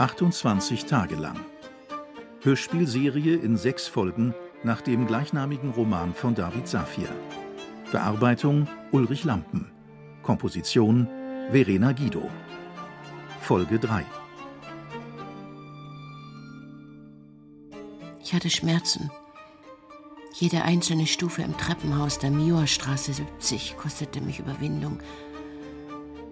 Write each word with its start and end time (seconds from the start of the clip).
28 0.00 0.86
Tage 0.86 1.14
lang. 1.14 1.38
Hörspielserie 2.40 3.36
in 3.36 3.58
sechs 3.58 3.86
Folgen 3.86 4.34
nach 4.64 4.80
dem 4.80 5.06
gleichnamigen 5.06 5.72
Roman 5.72 6.14
von 6.14 6.34
David 6.34 6.66
Safir. 6.66 7.10
Bearbeitung 7.92 8.66
Ulrich 8.92 9.24
Lampen. 9.24 9.70
Komposition 10.22 11.06
Verena 11.50 11.92
Guido. 11.92 12.30
Folge 13.42 13.78
3. 13.78 14.06
Ich 18.22 18.32
hatte 18.32 18.48
Schmerzen. 18.48 19.10
Jede 20.32 20.62
einzelne 20.62 21.06
Stufe 21.06 21.42
im 21.42 21.58
Treppenhaus 21.58 22.18
der 22.18 22.30
Miorstraße 22.30 23.12
70 23.12 23.76
kostete 23.76 24.22
mich 24.22 24.38
Überwindung. 24.38 24.98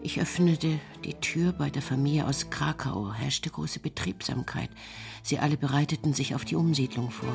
Ich 0.00 0.20
öffnete 0.20 0.78
die 1.04 1.14
Tür 1.14 1.52
bei 1.52 1.70
der 1.70 1.82
Familie 1.82 2.26
aus 2.26 2.50
Krakau, 2.50 3.12
herrschte 3.12 3.50
große 3.50 3.80
Betriebsamkeit. 3.80 4.70
Sie 5.22 5.38
alle 5.38 5.56
bereiteten 5.56 6.14
sich 6.14 6.34
auf 6.34 6.44
die 6.44 6.54
Umsiedlung 6.54 7.10
vor. 7.10 7.32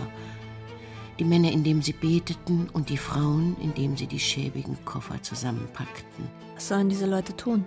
Die 1.19 1.25
Männer, 1.25 1.51
indem 1.51 1.81
sie 1.81 1.93
beteten, 1.93 2.69
und 2.73 2.89
die 2.89 2.97
Frauen, 2.97 3.55
indem 3.61 3.97
sie 3.97 4.07
die 4.07 4.19
schäbigen 4.19 4.77
Koffer 4.85 5.21
zusammenpackten. 5.21 6.27
Was 6.55 6.69
sollen 6.69 6.89
diese 6.89 7.05
Leute 7.05 7.35
tun? 7.35 7.65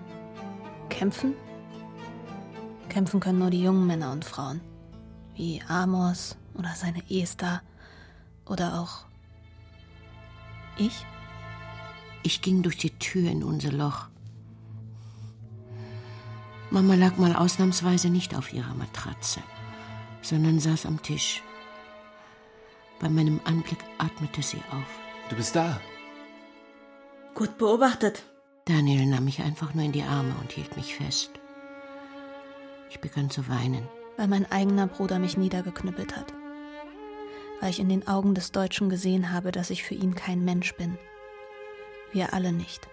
Kämpfen? 0.89 1.35
Kämpfen 2.89 3.21
können 3.21 3.39
nur 3.39 3.51
die 3.51 3.63
jungen 3.63 3.87
Männer 3.87 4.13
und 4.13 4.25
Frauen. 4.25 4.61
Wie 5.35 5.63
Amos 5.69 6.37
oder 6.55 6.73
seine 6.75 7.03
Esther. 7.11 7.63
Oder 8.47 8.81
auch 8.81 9.05
ich? 10.79 11.05
Ich 12.23 12.41
ging 12.41 12.63
durch 12.63 12.79
die 12.79 12.99
Tür 12.99 13.31
in 13.31 13.45
unser 13.45 13.71
Loch. 13.71 14.09
Mama 16.77 16.95
lag 16.95 17.17
mal 17.17 17.35
ausnahmsweise 17.35 18.11
nicht 18.11 18.37
auf 18.37 18.53
ihrer 18.53 18.75
Matratze, 18.75 19.41
sondern 20.21 20.61
saß 20.61 20.85
am 20.85 21.01
Tisch. 21.03 21.43
Bei 23.01 23.09
meinem 23.09 23.41
Anblick 23.45 23.79
atmete 23.97 24.43
sie 24.43 24.61
auf. 24.71 25.31
Du 25.31 25.37
bist 25.37 25.57
da. 25.57 25.81
Gut 27.35 27.57
beobachtet. 27.57 28.25
Daniel 28.67 29.07
nahm 29.07 29.25
mich 29.25 29.41
einfach 29.41 29.73
nur 29.73 29.87
in 29.87 29.93
die 29.93 30.03
Arme 30.03 30.35
und 30.39 30.53
hielt 30.53 30.77
mich 30.77 30.97
fest. 30.97 31.31
Ich 32.91 33.01
begann 33.01 33.31
zu 33.31 33.49
weinen. 33.49 33.89
Weil 34.19 34.29
mein 34.29 34.53
eigener 34.53 34.87
Bruder 34.87 35.19
mich 35.19 35.39
niedergeknüppelt 35.39 36.15
hat. 36.15 36.35
Weil 37.63 37.71
ich 37.71 37.81
in 37.81 37.89
den 37.89 38.07
Augen 38.07 38.35
des 38.35 38.53
Deutschen 38.53 38.91
gesehen 38.91 39.33
habe, 39.33 39.51
dass 39.51 39.71
ich 39.71 39.83
für 39.83 39.95
ihn 39.95 40.15
kein 40.15 40.45
Mensch 40.45 40.75
bin. 40.75 40.99
Wir 42.13 42.35
alle 42.35 42.53
nicht. 42.53 42.87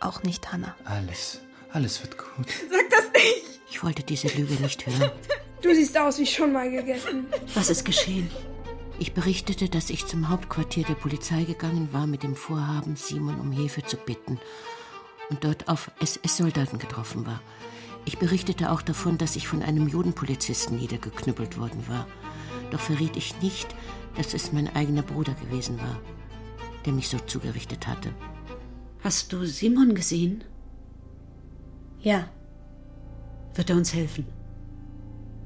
Auch 0.00 0.24
nicht 0.24 0.52
Hannah. 0.52 0.74
Alles, 0.84 1.40
alles 1.72 2.02
wird 2.02 2.18
gut. 2.18 2.46
Sag 2.70 2.90
das 2.90 3.12
nicht! 3.12 3.60
Ich 3.70 3.82
wollte 3.82 4.02
diese 4.02 4.28
Lüge 4.28 4.54
nicht 4.54 4.86
hören. 4.86 5.10
Du 5.62 5.74
siehst 5.74 5.96
aus 5.96 6.18
wie 6.18 6.26
schon 6.26 6.52
mal 6.52 6.70
gegessen. 6.70 7.26
Was 7.54 7.70
ist 7.70 7.84
geschehen? 7.84 8.30
Ich 8.98 9.14
berichtete, 9.14 9.68
dass 9.68 9.90
ich 9.90 10.06
zum 10.06 10.28
Hauptquartier 10.28 10.84
der 10.84 10.94
Polizei 10.94 11.44
gegangen 11.44 11.88
war 11.92 12.06
mit 12.06 12.22
dem 12.22 12.36
Vorhaben, 12.36 12.96
Simon 12.96 13.40
um 13.40 13.50
Hilfe 13.52 13.82
zu 13.82 13.96
bitten 13.96 14.38
und 15.30 15.44
dort 15.44 15.68
auf 15.68 15.90
SS-Soldaten 16.00 16.78
getroffen 16.78 17.26
war. 17.26 17.40
Ich 18.04 18.18
berichtete 18.18 18.70
auch 18.70 18.82
davon, 18.82 19.18
dass 19.18 19.36
ich 19.36 19.48
von 19.48 19.62
einem 19.62 19.88
Judenpolizisten 19.88 20.78
niedergeknüppelt 20.78 21.58
worden 21.58 21.84
war. 21.88 22.06
Doch 22.70 22.80
verriet 22.80 23.16
ich 23.16 23.40
nicht, 23.40 23.68
dass 24.16 24.34
es 24.34 24.52
mein 24.52 24.74
eigener 24.74 25.02
Bruder 25.02 25.34
gewesen 25.34 25.78
war, 25.78 26.00
der 26.84 26.92
mich 26.92 27.08
so 27.08 27.18
zugerichtet 27.18 27.86
hatte. 27.86 28.12
Hast 29.02 29.32
du 29.32 29.44
Simon 29.46 29.94
gesehen? 29.94 30.44
Ja, 32.02 32.28
Wird 33.54 33.70
er 33.70 33.76
uns 33.76 33.92
helfen? 33.94 34.26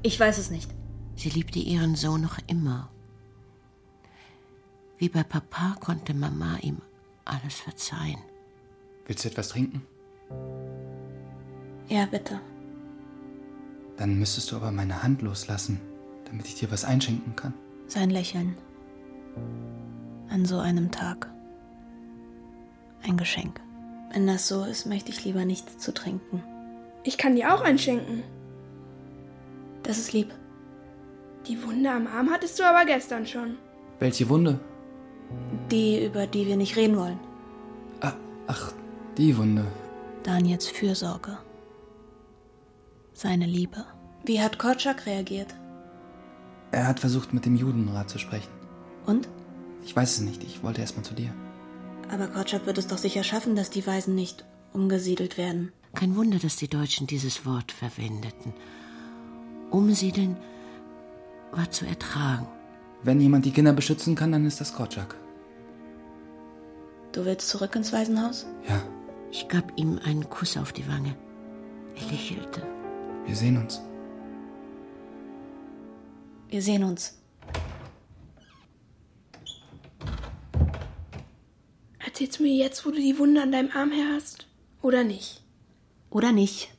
ich 0.03 0.19
weiß 0.19 0.37
es 0.37 0.49
nicht. 0.49 0.71
Sie 1.15 1.29
liebte 1.29 1.59
ihren 1.59 1.95
Sohn 1.95 2.21
noch 2.21 2.37
immer. 2.47 2.89
Wie 4.97 5.09
bei 5.09 5.23
Papa 5.23 5.75
konnte 5.79 6.13
Mama 6.13 6.57
ihm 6.61 6.77
alles 7.25 7.55
verzeihen. 7.55 8.19
Willst 9.05 9.25
du 9.25 9.29
etwas 9.29 9.49
trinken? 9.49 9.81
Ja, 11.89 12.05
bitte. 12.05 12.39
Dann 13.97 14.17
müsstest 14.19 14.51
du 14.51 14.55
aber 14.55 14.71
meine 14.71 15.01
Hand 15.03 15.21
loslassen, 15.21 15.79
damit 16.25 16.47
ich 16.47 16.55
dir 16.55 16.71
was 16.71 16.85
einschenken 16.85 17.35
kann. 17.35 17.53
Sein 17.87 18.09
Lächeln. 18.09 18.55
An 20.29 20.45
so 20.45 20.59
einem 20.59 20.91
Tag. 20.91 21.29
Ein 23.03 23.17
Geschenk. 23.17 23.59
Wenn 24.13 24.27
das 24.27 24.47
so 24.47 24.63
ist, 24.63 24.85
möchte 24.85 25.11
ich 25.11 25.25
lieber 25.25 25.45
nichts 25.45 25.77
zu 25.79 25.93
trinken. 25.93 26.43
Ich 27.07 27.17
kann 27.17 27.37
dir 27.37 27.53
auch 27.53 27.61
einschenken. 27.61 28.21
Das 29.81 29.97
ist 29.97 30.11
lieb. 30.11 30.29
Die 31.47 31.63
Wunde 31.63 31.89
am 31.89 32.05
Arm 32.05 32.29
hattest 32.29 32.59
du 32.59 32.63
aber 32.65 32.83
gestern 32.85 33.25
schon. 33.25 33.55
Welche 33.99 34.27
Wunde? 34.27 34.59
Die, 35.71 36.05
über 36.05 36.27
die 36.27 36.45
wir 36.47 36.57
nicht 36.57 36.75
reden 36.75 36.97
wollen. 36.97 37.17
Ah, 38.01 38.11
ach, 38.47 38.73
die 39.17 39.37
Wunde. 39.37 39.65
Daniels 40.23 40.67
Fürsorge. 40.67 41.37
Seine 43.13 43.45
Liebe. 43.45 43.85
Wie 44.25 44.41
hat 44.41 44.59
Korczak 44.59 45.05
reagiert? 45.05 45.55
Er 46.71 46.87
hat 46.87 46.99
versucht, 46.99 47.33
mit 47.33 47.45
dem 47.45 47.55
Judenrat 47.55 48.09
zu 48.09 48.19
sprechen. 48.19 48.51
Und? 49.05 49.29
Ich 49.85 49.95
weiß 49.95 50.15
es 50.15 50.19
nicht, 50.19 50.43
ich 50.43 50.61
wollte 50.61 50.81
erst 50.81 50.97
mal 50.97 51.03
zu 51.03 51.13
dir. 51.13 51.33
Aber 52.11 52.27
Korczak 52.27 52.65
wird 52.65 52.77
es 52.77 52.87
doch 52.87 52.97
sicher 52.97 53.23
schaffen, 53.23 53.55
dass 53.55 53.69
die 53.69 53.87
Weisen 53.87 54.13
nicht 54.13 54.43
umgesiedelt 54.73 55.37
werden. 55.37 55.71
Kein 55.97 56.15
Wunder, 56.15 56.37
dass 56.37 56.57
die 56.57 56.67
Deutschen 56.67 57.07
dieses 57.07 57.43
Wort 57.47 57.71
verwendeten. 57.71 58.53
Umsiedeln 59.71 60.37
war 61.51 61.71
zu 61.71 61.87
ertragen. 61.87 62.47
Wenn 63.01 63.19
jemand 63.19 63.45
die 63.45 63.51
Kinder 63.51 63.73
beschützen 63.73 64.13
kann, 64.13 64.31
dann 64.31 64.45
ist 64.45 64.61
das 64.61 64.75
Korczak. 64.75 65.15
Du 67.13 67.25
willst 67.25 67.49
zurück 67.49 67.75
ins 67.75 67.91
Waisenhaus? 67.93 68.45
Ja, 68.69 68.79
Ich 69.31 69.47
gab 69.47 69.75
ihm 69.75 69.99
einen 70.05 70.29
Kuss 70.29 70.55
auf 70.55 70.71
die 70.71 70.87
Wange. 70.87 71.15
Er 71.95 72.11
lächelte. 72.11 72.61
wir 73.25 73.35
sehen 73.35 73.57
uns. 73.57 73.81
Wir 76.47 76.61
sehen 76.61 76.83
uns. 76.83 77.17
Erzählst 81.97 82.37
du 82.37 82.43
mir 82.43 82.53
jetzt, 82.53 82.85
wo 82.85 82.91
du 82.91 82.97
die 82.97 83.17
Wunde 83.17 83.41
an 83.41 83.51
deinem 83.51 83.71
Arm 83.71 83.89
her 83.89 84.13
hast? 84.13 84.45
Oder 84.83 85.03
nicht? 85.03 85.41
Oder 86.09 86.31
nicht? 86.31 86.69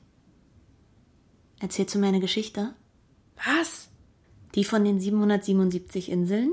Erzählst 1.61 1.95
du 1.95 1.99
mir 1.99 2.09
eine 2.09 2.21
Geschichte? 2.21 2.75
Was? 3.45 3.89
Die 4.55 4.65
von 4.65 4.85
den 4.85 5.01
777 5.01 6.11
Inseln? 6.11 6.53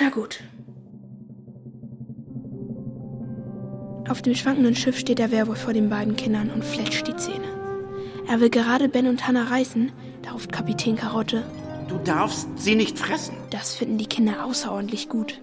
Na 0.00 0.10
gut. 0.10 0.40
Auf 4.08 4.22
dem 4.22 4.34
schwankenden 4.34 4.74
Schiff 4.74 4.98
steht 4.98 5.18
der 5.18 5.30
Werwolf 5.30 5.62
vor 5.62 5.72
den 5.72 5.88
beiden 5.88 6.16
Kindern 6.16 6.50
und 6.50 6.64
fletscht 6.64 7.06
die 7.06 7.16
Zähne. 7.16 7.48
Er 8.28 8.40
will 8.40 8.50
gerade 8.50 8.88
Ben 8.88 9.06
und 9.06 9.26
Hannah 9.26 9.44
reißen, 9.44 9.92
da 10.22 10.32
ruft 10.32 10.52
Kapitän 10.52 10.96
Karotte. 10.96 11.44
Du 11.88 11.98
darfst 11.98 12.48
sie 12.56 12.74
nicht 12.74 12.98
fressen. 12.98 13.36
Das 13.50 13.74
finden 13.74 13.98
die 13.98 14.06
Kinder 14.06 14.44
außerordentlich 14.44 15.08
gut. 15.08 15.40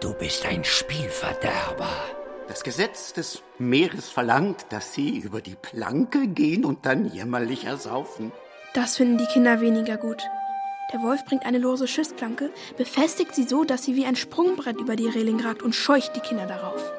Du 0.00 0.12
bist 0.14 0.46
ein 0.46 0.64
Spielverderber. 0.64 1.88
Das 2.46 2.62
Gesetz 2.62 3.14
des 3.14 3.42
Meeres 3.58 4.10
verlangt, 4.10 4.66
dass 4.68 4.92
sie 4.92 5.18
über 5.18 5.40
die 5.40 5.56
Planke 5.56 6.26
gehen 6.28 6.64
und 6.64 6.84
dann 6.84 7.06
jämmerlich 7.10 7.64
ersaufen. 7.64 8.32
Das 8.74 8.96
finden 8.96 9.16
die 9.16 9.26
Kinder 9.26 9.60
weniger 9.60 9.96
gut. 9.96 10.22
Der 10.92 11.02
Wolf 11.02 11.24
bringt 11.24 11.46
eine 11.46 11.58
lose 11.58 11.88
Schiffsplanke, 11.88 12.50
befestigt 12.76 13.34
sie 13.34 13.44
so, 13.44 13.64
dass 13.64 13.84
sie 13.84 13.96
wie 13.96 14.04
ein 14.04 14.16
Sprungbrett 14.16 14.78
über 14.78 14.94
die 14.94 15.08
Reling 15.08 15.40
ragt 15.40 15.62
und 15.62 15.74
scheucht 15.74 16.14
die 16.16 16.20
Kinder 16.20 16.46
darauf. 16.46 16.92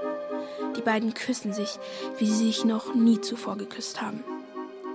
Die 0.76 0.82
beiden 0.82 1.14
küssen 1.14 1.54
sich, 1.54 1.78
wie 2.18 2.26
sie 2.26 2.48
sich 2.48 2.66
noch 2.66 2.96
nie 2.96 3.22
zuvor 3.22 3.56
geküsst 3.56 4.02
haben. 4.02 4.24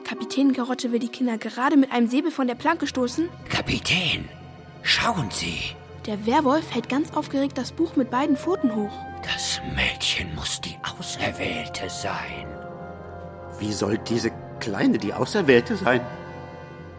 Kapitän 0.05 0.53
Karotte 0.53 0.91
will 0.91 0.99
die 0.99 1.09
Kinder 1.09 1.39
gerade 1.39 1.77
mit 1.77 1.93
einem 1.93 2.09
Säbel 2.09 2.33
von 2.33 2.49
der 2.49 2.57
Planke 2.57 2.89
stoßen. 2.89 3.29
Kapitän, 3.49 4.29
schauen 4.83 5.31
Sie. 5.31 5.77
Der 6.07 6.27
Werwolf 6.27 6.75
hält 6.75 6.89
ganz 6.89 7.15
aufgeregt 7.15 7.57
das 7.57 7.71
Buch 7.71 7.95
mit 7.95 8.11
beiden 8.11 8.37
Pfoten 8.37 8.75
hoch. 8.75 8.93
Das 9.23 9.61
Mädchen 9.75 10.35
muss 10.35 10.61
die 10.61 10.77
Auserwählte 10.99 11.89
sein. 11.89 12.47
Wie 13.59 13.73
soll 13.73 13.99
diese 13.99 14.31
Kleine 14.61 14.99
die 14.99 15.13
Auserwählte 15.15 15.77
sein? 15.77 16.01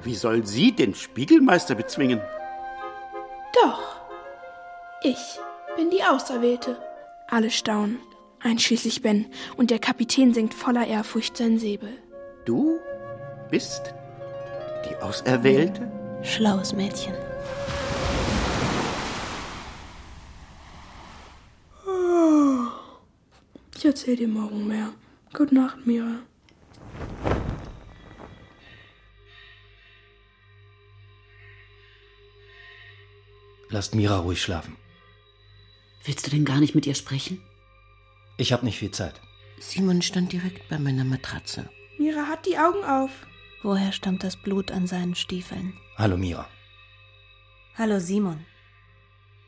Wie 0.04 0.16
soll 0.16 0.46
sie 0.46 0.72
den 0.72 0.96
Spiegelmeister 0.96 1.76
bezwingen? 1.76 2.22
Doch, 3.62 4.02
ich 5.04 5.40
bin 5.76 5.90
die 5.90 6.04
Auserwählte. 6.04 6.78
Alle 7.28 7.50
staunen, 7.50 8.00
einschließlich 8.42 9.02
Ben, 9.02 9.28
und 9.58 9.72
der 9.72 9.80
Kapitän 9.80 10.34
senkt 10.34 10.54
voller 10.54 10.88
Ehrfurcht 10.88 11.38
sein 11.38 11.60
Säbel. 11.60 11.94
Du 12.46 12.80
bist 13.50 13.94
die 14.90 14.96
Auserwählte? 14.98 15.92
Schlaues 16.24 16.74
Mädchen. 16.74 17.14
Ich 23.82 23.86
erzähle 23.86 24.18
dir 24.18 24.28
morgen 24.28 24.68
mehr. 24.68 24.94
Gute 25.34 25.56
Nacht, 25.56 25.88
Mira. 25.88 26.20
Lasst 33.70 33.96
Mira 33.96 34.20
ruhig 34.20 34.40
schlafen. 34.40 34.78
Willst 36.04 36.28
du 36.28 36.30
denn 36.30 36.46
gar 36.46 36.60
nicht 36.60 36.76
mit 36.76 36.86
ihr 36.86 36.94
sprechen? 36.94 37.42
Ich 38.38 38.54
habe 38.54 38.66
nicht 38.66 38.78
viel 38.78 38.92
Zeit. 38.92 39.20
Simon 39.60 40.04
stand 40.04 40.32
direkt 40.32 40.70
bei 40.70 40.78
meiner 40.78 41.04
Matratze. 41.04 41.68
Mira 41.98 42.28
hat 42.28 42.46
die 42.46 42.60
Augen 42.60 42.84
auf. 42.84 43.26
Woher 43.64 43.94
stammt 43.94 44.24
das 44.24 44.38
Blut 44.38 44.70
an 44.70 44.86
seinen 44.86 45.16
Stiefeln? 45.16 45.74
Hallo 45.98 46.18
Mira. 46.18 46.48
Hallo 47.80 48.00
Simon. 48.00 48.46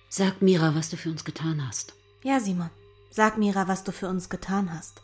Sag 0.09 0.41
Mira, 0.41 0.73
was 0.73 0.89
du 0.89 0.97
für 0.97 1.11
uns 1.11 1.23
getan 1.23 1.67
hast. 1.67 1.93
Ja, 2.23 2.39
Simon. 2.39 2.71
Sag 3.15 3.37
Mira, 3.37 3.67
was 3.67 3.83
du 3.83 3.91
für 3.91 4.07
uns 4.07 4.27
getan 4.27 4.73
hast. 4.73 5.03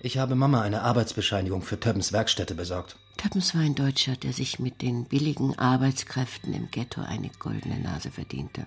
Ich 0.00 0.16
habe 0.16 0.34
Mama 0.34 0.62
eine 0.62 0.80
Arbeitsbescheinigung 0.80 1.60
für 1.60 1.78
Töppens 1.78 2.10
Werkstätte 2.10 2.54
besorgt. 2.54 2.96
Töppens 3.18 3.54
war 3.54 3.60
ein 3.60 3.74
Deutscher, 3.74 4.16
der 4.16 4.32
sich 4.32 4.58
mit 4.58 4.80
den 4.80 5.04
billigen 5.04 5.58
Arbeitskräften 5.58 6.54
im 6.54 6.70
Ghetto 6.70 7.02
eine 7.02 7.28
goldene 7.38 7.78
Nase 7.78 8.10
verdiente. 8.10 8.66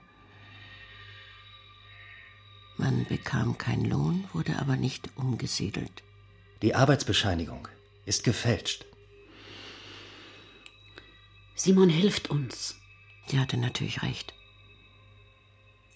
Man 2.77 3.07
bekam 3.07 3.57
keinen 3.57 3.85
Lohn, 3.85 4.25
wurde 4.33 4.59
aber 4.59 4.75
nicht 4.75 5.09
umgesiedelt. 5.15 6.03
Die 6.61 6.75
Arbeitsbescheinigung 6.75 7.67
ist 8.05 8.23
gefälscht. 8.23 8.85
Simon 11.55 11.89
hilft 11.89 12.29
uns. 12.29 12.75
Sie 13.25 13.39
hatte 13.39 13.57
natürlich 13.57 14.03
recht. 14.03 14.35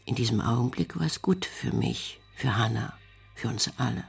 In 0.06 0.16
diesem 0.16 0.42
Augenblick 0.42 1.00
war 1.00 1.06
es 1.06 1.22
gut 1.22 1.46
für 1.46 1.72
mich, 1.72 2.19
für 2.40 2.58
Hannah, 2.58 2.94
für 3.36 3.50
uns 3.50 3.72
alle, 3.78 4.04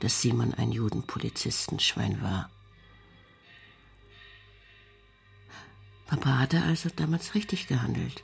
dass 0.00 0.20
Simon 0.20 0.54
ein 0.54 0.72
Judenpolizistenschwein 0.72 2.22
war. 2.22 2.50
Papa 6.06 6.38
hatte 6.38 6.62
also 6.62 6.88
damals 6.94 7.34
richtig 7.34 7.66
gehandelt 7.66 8.22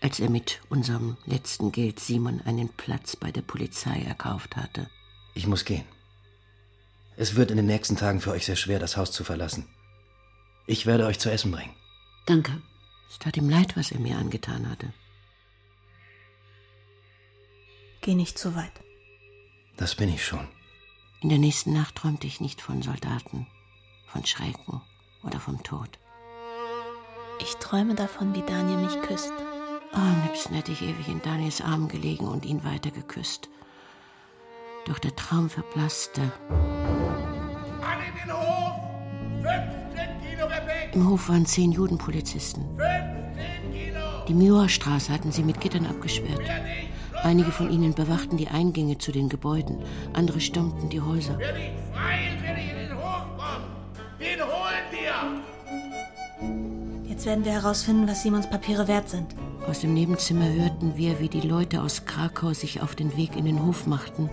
als 0.00 0.18
er 0.18 0.30
mit 0.30 0.60
unserem 0.68 1.16
letzten 1.26 1.72
Geld 1.72 2.00
Simon 2.00 2.40
einen 2.42 2.68
Platz 2.68 3.16
bei 3.16 3.30
der 3.30 3.42
Polizei 3.42 4.02
erkauft 4.02 4.56
hatte. 4.56 4.88
Ich 5.34 5.46
muss 5.46 5.64
gehen. 5.64 5.84
Es 7.16 7.36
wird 7.36 7.50
in 7.50 7.58
den 7.58 7.66
nächsten 7.66 7.96
Tagen 7.96 8.20
für 8.20 8.30
euch 8.30 8.46
sehr 8.46 8.56
schwer, 8.56 8.78
das 8.78 8.96
Haus 8.96 9.12
zu 9.12 9.24
verlassen. 9.24 9.68
Ich 10.66 10.86
werde 10.86 11.06
euch 11.06 11.18
zu 11.18 11.30
essen 11.30 11.52
bringen. 11.52 11.74
Danke. 12.26 12.62
Es 13.10 13.18
tat 13.18 13.36
ihm 13.36 13.50
leid, 13.50 13.76
was 13.76 13.92
er 13.92 14.00
mir 14.00 14.16
angetan 14.16 14.68
hatte. 14.70 14.92
Geh 18.02 18.14
nicht 18.14 18.38
zu 18.38 18.56
weit. 18.56 18.72
Das 19.76 19.94
bin 19.94 20.08
ich 20.08 20.24
schon. 20.24 20.46
In 21.20 21.28
der 21.28 21.38
nächsten 21.38 21.74
Nacht 21.74 21.96
träumte 21.96 22.26
ich 22.26 22.40
nicht 22.40 22.62
von 22.62 22.80
Soldaten, 22.80 23.46
von 24.06 24.24
Schrecken 24.24 24.80
oder 25.22 25.38
vom 25.38 25.62
Tod. 25.62 25.98
Ich 27.40 27.56
träume 27.56 27.94
davon, 27.94 28.34
wie 28.34 28.42
Daniel 28.42 28.78
mich 28.78 29.00
küsst. 29.02 29.32
Am 29.92 30.22
liebsten 30.22 30.54
hätte 30.54 30.72
ich 30.72 30.82
ewig 30.82 31.08
in 31.08 31.20
Daniels 31.20 31.60
Arm 31.60 31.88
gelegen 31.88 32.26
und 32.26 32.46
ihn 32.46 32.64
weiter 32.64 32.90
geküsst. 32.90 33.48
Doch 34.86 34.98
der 34.98 35.14
Traum 35.14 35.50
verblasste. 35.50 36.32
An 36.50 37.98
in 38.06 38.14
den 38.14 38.32
Hof! 38.32 38.80
15 39.42 40.20
Kilo 40.20 40.46
Gepäck! 40.46 40.94
Im 40.94 41.08
Hof 41.08 41.28
waren 41.28 41.44
zehn 41.44 41.72
Judenpolizisten. 41.72 42.64
15 42.78 43.72
Kilo! 43.72 44.24
Die 44.26 44.34
Mioa-Straße 44.34 45.12
hatten 45.12 45.32
sie 45.32 45.42
mit 45.42 45.60
Gittern 45.60 45.86
abgesperrt. 45.86 46.48
Einige 47.22 47.52
von 47.52 47.70
ihnen 47.70 47.94
bewachten 47.94 48.36
die 48.36 48.48
Eingänge 48.48 48.98
zu 48.98 49.12
den 49.12 49.28
Gebäuden, 49.28 49.78
andere 50.14 50.40
stürmten 50.40 50.88
die 50.88 51.00
Häuser. 51.00 51.36
Wer 51.38 51.52
nicht 51.52 51.70
frei 51.92 52.30
ist, 52.34 52.42
wenn 52.42 52.56
ich 52.56 52.70
in 52.70 52.78
den 52.88 52.96
Hof 52.96 53.22
komme, 53.36 53.66
den 54.18 54.40
holen 54.40 54.90
wir! 54.90 55.14
Jetzt 57.10 57.26
werden 57.26 57.44
wir 57.44 57.52
herausfinden, 57.52 58.08
was 58.08 58.22
Simons 58.22 58.48
Papiere 58.48 58.88
wert 58.88 59.10
sind. 59.10 59.34
Aus 59.68 59.80
dem 59.80 59.92
Nebenzimmer 59.92 60.50
hörten 60.50 60.96
wir, 60.96 61.20
wie 61.20 61.28
die 61.28 61.46
Leute 61.46 61.82
aus 61.82 62.06
Krakau 62.06 62.54
sich 62.54 62.80
auf 62.80 62.94
den 62.94 63.14
Weg 63.16 63.36
in 63.36 63.44
den 63.44 63.62
Hof 63.64 63.86
machten. 63.86 64.30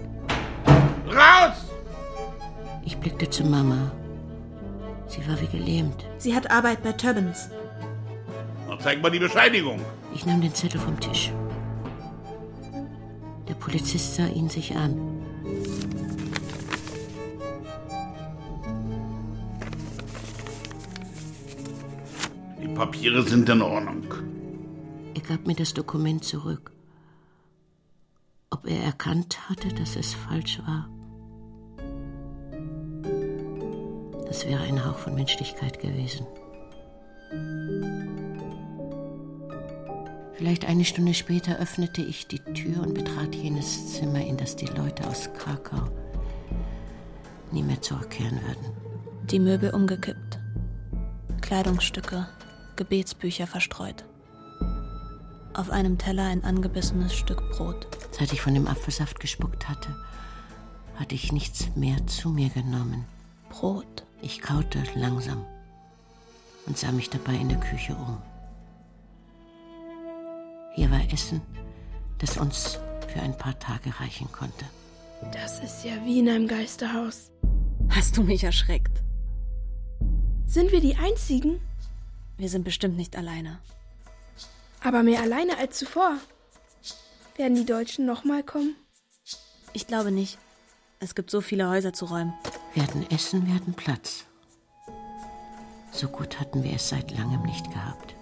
Raus! 1.07 1.57
Ich 2.85 2.97
blickte 2.97 3.29
zu 3.29 3.43
Mama. 3.43 3.91
Sie 5.07 5.27
war 5.27 5.41
wie 5.41 5.47
gelähmt. 5.47 6.05
Sie 6.17 6.33
hat 6.33 6.49
Arbeit 6.49 6.81
bei 6.83 6.93
Turbans. 6.93 7.49
Na, 8.69 8.79
zeig 8.79 9.01
mal 9.01 9.11
die 9.11 9.19
Bescheinigung. 9.19 9.81
Ich 10.15 10.25
nahm 10.25 10.39
den 10.39 10.53
Zettel 10.53 10.79
vom 10.79 10.97
Tisch. 10.99 11.33
Der 13.47 13.53
Polizist 13.53 14.15
sah 14.15 14.27
ihn 14.27 14.49
sich 14.49 14.75
an. 14.75 14.95
Die 22.61 22.67
Papiere 22.67 23.23
sind 23.23 23.47
in 23.49 23.61
Ordnung. 23.61 24.05
Er 25.13 25.21
gab 25.21 25.47
mir 25.47 25.55
das 25.55 25.73
Dokument 25.73 26.23
zurück. 26.23 26.71
Ob 28.49 28.67
er 28.67 28.83
erkannt 28.83 29.49
hatte, 29.49 29.69
dass 29.69 29.95
es 29.95 30.13
falsch 30.13 30.59
war? 30.65 30.89
Das 34.27 34.45
wäre 34.45 34.61
ein 34.61 34.85
Hauch 34.85 34.97
von 34.97 35.15
Menschlichkeit 35.15 35.79
gewesen. 35.79 36.25
Vielleicht 40.37 40.65
eine 40.65 40.85
Stunde 40.85 41.13
später 41.13 41.57
öffnete 41.57 42.01
ich 42.01 42.27
die 42.27 42.39
Tür 42.39 42.83
und 42.83 42.93
betrat 42.93 43.33
jenes 43.35 43.93
Zimmer, 43.93 44.21
in 44.21 44.37
das 44.37 44.55
die 44.55 44.67
Leute 44.67 45.07
aus 45.07 45.29
Krakau 45.37 45.89
nie 47.51 47.63
mehr 47.63 47.81
zurückkehren 47.81 48.39
würden. 48.41 48.65
Die 49.29 49.39
Möbel 49.39 49.71
umgekippt. 49.71 50.39
Kleidungsstücke, 51.41 52.27
Gebetsbücher 52.75 53.47
verstreut. 53.47 54.05
Auf 55.53 55.69
einem 55.71 55.97
Teller 55.97 56.25
ein 56.25 56.43
angebissenes 56.43 57.13
Stück 57.15 57.41
Brot. 57.51 57.87
Seit 58.11 58.31
ich 58.31 58.41
von 58.41 58.53
dem 58.53 58.67
Apfelsaft 58.67 59.19
gespuckt 59.19 59.67
hatte, 59.67 59.95
hatte 60.95 61.15
ich 61.15 61.31
nichts 61.31 61.69
mehr 61.75 62.05
zu 62.07 62.29
mir 62.29 62.49
genommen. 62.49 63.05
Brot. 63.49 64.03
Ich 64.21 64.41
kaute 64.41 64.83
langsam 64.95 65.45
und 66.65 66.77
sah 66.77 66.91
mich 66.91 67.09
dabei 67.09 67.35
in 67.35 67.49
der 67.49 67.59
Küche 67.59 67.95
um. 67.95 68.17
Hier 70.77 70.91
war 70.91 71.01
Essen, 71.11 71.41
das 72.19 72.37
uns 72.37 72.79
für 73.07 73.19
ein 73.19 73.35
paar 73.35 73.57
Tage 73.57 73.99
reichen 73.99 74.31
konnte. 74.31 74.63
Das 75.33 75.59
ist 75.59 75.83
ja 75.83 75.93
wie 76.05 76.19
in 76.19 76.29
einem 76.29 76.47
Geisterhaus. 76.47 77.31
Hast 77.89 78.15
du 78.15 78.21
mich 78.21 78.43
erschreckt? 78.43 79.01
Sind 80.45 80.71
wir 80.71 80.79
die 80.79 80.95
Einzigen? 80.95 81.59
Wir 82.37 82.47
sind 82.47 82.63
bestimmt 82.63 82.95
nicht 82.95 83.15
alleine. 83.15 83.57
Aber 84.83 85.01
mehr 85.01 85.23
alleine 85.23 85.57
als 85.57 85.79
zuvor. 85.79 86.19
Werden 87.37 87.55
die 87.55 87.65
Deutschen 87.65 88.05
nochmal 88.05 88.43
kommen? 88.43 88.75
Ich 89.73 89.87
glaube 89.87 90.11
nicht. 90.11 90.37
Es 90.99 91.15
gibt 91.15 91.31
so 91.31 91.41
viele 91.41 91.67
Häuser 91.69 91.91
zu 91.91 92.05
räumen. 92.05 92.35
Wir 92.75 92.83
hatten 92.83 93.03
Essen, 93.09 93.47
wir 93.47 93.55
hatten 93.55 93.73
Platz. 93.73 94.25
So 95.91 96.07
gut 96.07 96.39
hatten 96.39 96.63
wir 96.63 96.73
es 96.73 96.89
seit 96.89 97.09
langem 97.17 97.41
nicht 97.41 97.65
gehabt. 97.71 98.13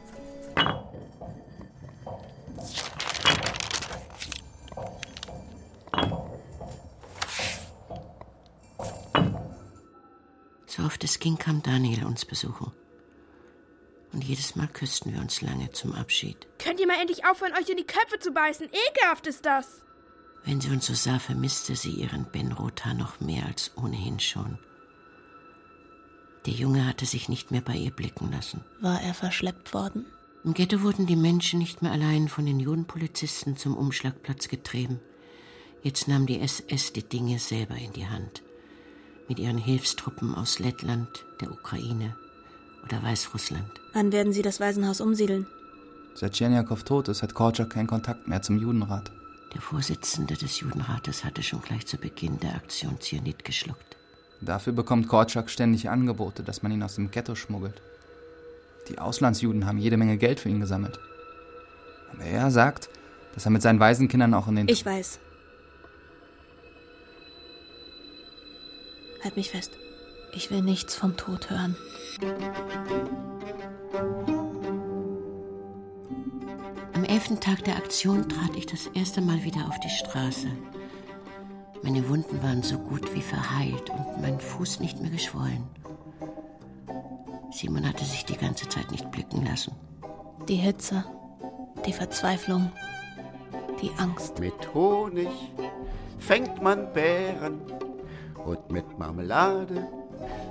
So 10.86 10.90
oft 10.90 11.04
es 11.04 11.18
ging, 11.18 11.40
kam 11.40 11.64
Daniel 11.64 12.06
uns 12.06 12.26
besuchen. 12.26 12.72
Und 14.14 14.24
jedes 14.24 14.56
Mal 14.56 14.68
küssten 14.68 15.12
wir 15.12 15.20
uns 15.20 15.42
lange 15.42 15.72
zum 15.72 15.94
Abschied. 15.94 16.46
Könnt 16.60 16.80
ihr 16.80 16.86
mal 16.86 17.02
endlich 17.02 17.26
aufhören, 17.26 17.54
euch 17.54 17.68
in 17.70 17.78
die 17.78 17.88
Köpfe 17.88 18.20
zu 18.20 18.32
beißen? 18.32 18.68
Ekelhaft 18.68 19.26
ist 19.26 19.48
das! 19.48 19.82
Wenn 20.44 20.62
sie 20.62 20.70
uns 20.70 20.86
so 20.86 20.94
sah, 20.94 21.18
vermisste 21.18 21.76
sie 21.76 21.90
ihren 21.90 22.26
Ben 22.26 22.52
Rothaar 22.52 22.94
noch 22.94 23.20
mehr 23.20 23.48
als 23.48 23.72
ohnehin 23.76 24.20
schon. 24.20 24.60
Der 26.46 26.54
Junge 26.54 26.86
hatte 26.86 27.08
sich 27.08 27.30
nicht 27.30 27.50
mehr 27.50 27.62
bei 27.62 27.74
ihr 27.74 27.90
blicken 27.90 28.32
lassen. 28.32 28.64
War 28.80 29.02
er 29.02 29.16
verschleppt 29.16 29.74
worden? 29.74 30.06
Im 30.44 30.54
Ghetto 30.54 30.84
wurden 30.84 31.08
die 31.08 31.16
Menschen 31.16 31.58
nicht 31.58 31.82
mehr 31.82 31.94
allein 31.94 32.30
von 32.30 32.46
den 32.46 32.60
Judenpolizisten 32.60 33.58
zum 33.58 33.76
Umschlagplatz 33.76 34.50
getrieben. 34.50 35.00
Jetzt 35.82 36.08
nahm 36.08 36.28
die 36.28 36.40
SS 36.40 36.94
die 36.94 37.10
Dinge 37.10 37.40
selber 37.40 37.76
in 37.76 37.94
die 37.94 38.06
Hand. 38.06 38.44
Mit 39.28 39.40
ihren 39.40 39.58
Hilfstruppen 39.58 40.36
aus 40.36 40.60
Lettland, 40.60 41.26
der 41.42 41.52
Ukraine 41.52 42.16
oder 42.84 43.02
Weißrussland. 43.02 43.70
Wann 43.94 44.12
werden 44.12 44.34
Sie 44.34 44.44
das 44.44 44.60
Waisenhaus 44.60 45.02
umsiedeln? 45.02 45.48
Seit 46.14 46.34
Tschernjakow 46.34 46.84
tot 46.84 47.08
ist, 47.08 47.24
hat 47.24 47.34
Korczak 47.34 47.72
keinen 47.72 47.88
Kontakt 47.88 48.28
mehr 48.28 48.42
zum 48.42 48.58
Judenrat. 48.60 49.12
Der 49.54 49.62
Vorsitzende 49.62 50.36
des 50.36 50.60
Judenrates 50.60 51.24
hatte 51.24 51.42
schon 51.42 51.62
gleich 51.62 51.88
zu 51.88 51.98
Beginn 51.98 52.40
der 52.40 52.56
Aktion 52.56 53.00
Zyanid 53.02 53.44
geschluckt. 53.44 53.98
Dafür 54.42 54.74
bekommt 54.74 55.08
Korczak 55.08 55.50
ständig 55.50 55.90
Angebote, 55.90 56.44
dass 56.44 56.62
man 56.62 56.72
ihn 56.72 56.84
aus 56.84 56.96
dem 56.96 57.10
Ghetto 57.10 57.36
schmuggelt. 57.36 57.82
Die 58.90 59.00
Auslandsjuden 59.00 59.66
haben 59.66 59.78
jede 59.78 59.98
Menge 59.98 60.18
Geld 60.18 60.40
für 60.40 60.50
ihn 60.50 60.60
gesammelt. 60.60 61.00
Aber 62.14 62.24
er 62.24 62.52
sagt, 62.52 62.90
dass 63.34 63.46
er 63.46 63.52
mit 63.52 63.62
seinen 63.62 63.80
Waisenkindern 63.80 64.34
auch 64.34 64.48
in 64.48 64.58
den... 64.58 64.70
Ich 64.70 64.86
weiß. 64.86 65.20
Halt 69.26 69.36
mich 69.36 69.50
fest. 69.50 69.72
Ich 70.34 70.50
will 70.52 70.62
nichts 70.62 70.96
vom 70.96 71.18
Tod 71.18 71.50
hören. 71.50 71.76
elften 77.16 77.40
Tag 77.40 77.64
der 77.64 77.78
Aktion 77.78 78.30
trat 78.30 78.56
ich 78.56 78.68
das 78.68 78.86
erste 78.88 79.22
Mal 79.22 79.44
wieder 79.44 79.68
auf 79.68 79.80
die 79.80 79.90
Straße. 79.90 80.48
Meine 81.82 82.08
Wunden 82.08 82.44
waren 82.44 82.62
so 82.62 82.78
gut 82.78 83.16
wie 83.16 83.22
verheilt 83.22 83.90
und 83.90 84.22
mein 84.22 84.40
Fuß 84.40 84.80
nicht 84.80 85.02
mehr 85.02 85.10
geschwollen. 85.10 85.64
Simon 87.52 87.88
hatte 87.88 88.06
sich 88.06 88.26
die 88.26 88.38
ganze 88.38 88.70
Zeit 88.70 88.92
nicht 88.92 89.10
blicken 89.10 89.44
lassen. 89.44 89.74
Die 90.48 90.58
Hitze, 90.58 91.04
die 91.86 91.94
Verzweiflung, 91.94 92.72
die 93.82 93.92
Angst. 93.98 94.40
Mit 94.40 94.74
Honig 94.76 95.30
fängt 96.20 96.62
man 96.62 96.94
Bären 96.94 97.62
und 98.46 98.72
mit 98.72 98.98
Marmelade 98.98 99.88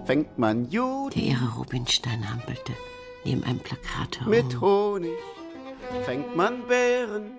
fängt 0.05 0.39
man 0.39 0.65
Juden. 0.67 1.11
Der 1.15 1.23
Ehre 1.23 1.57
Rubinstein 1.57 2.31
hampelte 2.31 2.73
neben 3.25 3.45
einem 3.45 3.61
Plakat 3.61 4.21
herum. 4.21 4.31
Mit 4.31 4.61
Honig 4.61 5.19
fängt 6.05 6.37
man 6.37 6.67
Bären. 6.67 7.33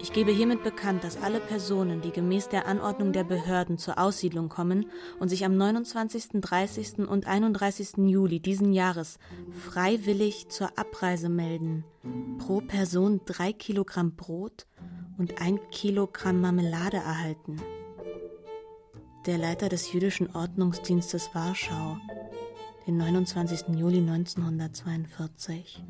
Ich 0.00 0.12
gebe 0.12 0.32
hiermit 0.32 0.64
bekannt, 0.64 1.04
dass 1.04 1.22
alle 1.22 1.38
Personen, 1.38 2.00
die 2.00 2.10
gemäß 2.10 2.48
der 2.48 2.66
Anordnung 2.66 3.12
der 3.12 3.22
Behörden 3.22 3.78
zur 3.78 4.00
Aussiedlung 4.00 4.48
kommen 4.48 4.86
und 5.20 5.28
sich 5.28 5.44
am 5.44 5.56
29., 5.56 6.40
30. 6.40 6.98
und 7.08 7.28
31. 7.28 7.98
Juli 8.08 8.40
diesen 8.40 8.72
Jahres 8.72 9.20
freiwillig 9.52 10.48
zur 10.48 10.76
Abreise 10.76 11.28
melden, 11.28 11.84
pro 12.38 12.60
Person 12.60 13.20
drei 13.26 13.52
Kilogramm 13.52 14.16
Brot 14.16 14.66
und 15.18 15.40
ein 15.40 15.60
Kilogramm 15.70 16.40
Marmelade 16.40 16.96
erhalten. 16.96 17.62
Der 19.26 19.38
Leiter 19.38 19.68
des 19.68 19.92
jüdischen 19.92 20.34
Ordnungsdienstes 20.34 21.30
Warschau, 21.32 21.96
den 22.88 22.96
29. 22.96 23.68
Juli 23.76 23.98
1942. 23.98 25.80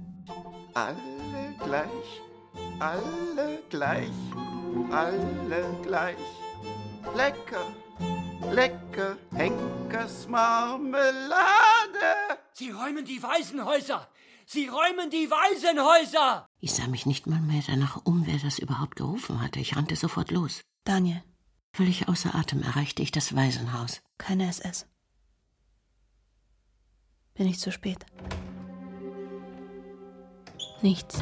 Alle 0.75 1.55
gleich, 1.65 2.21
alle 2.79 3.63
gleich, 3.71 4.11
alle 4.91 5.75
gleich. 5.83 6.19
Lecker, 7.17 7.67
lecker, 8.53 9.17
Henkers 9.35 10.29
Marmelade. 10.29 11.33
Sie 12.53 12.71
räumen 12.71 13.07
die 13.07 13.23
Waisenhäuser! 13.23 14.09
Sie 14.45 14.69
räumen 14.69 15.09
die 15.09 15.31
Waisenhäuser! 15.31 16.47
Ich 16.61 16.75
sah 16.75 16.87
mich 16.87 17.07
nicht 17.07 17.27
mal 17.27 17.41
mehr 17.41 17.63
danach 17.67 18.05
um, 18.05 18.27
wer 18.27 18.37
das 18.37 18.59
überhaupt 18.59 18.97
gerufen 18.97 19.41
hatte. 19.41 19.59
Ich 19.59 19.75
rannte 19.75 19.97
sofort 19.97 20.31
los. 20.31 20.61
Daniel. 20.85 21.23
Völlig 21.75 22.09
außer 22.09 22.35
Atem 22.35 22.63
erreichte 22.63 23.03
ich 23.03 23.13
das 23.13 23.35
Waisenhaus. 23.35 24.03
Keine 24.19 24.47
SS. 24.47 24.87
Bin 27.35 27.47
ich 27.47 27.59
zu 27.59 27.73
spät? 27.73 28.05
Nichts. 30.83 31.19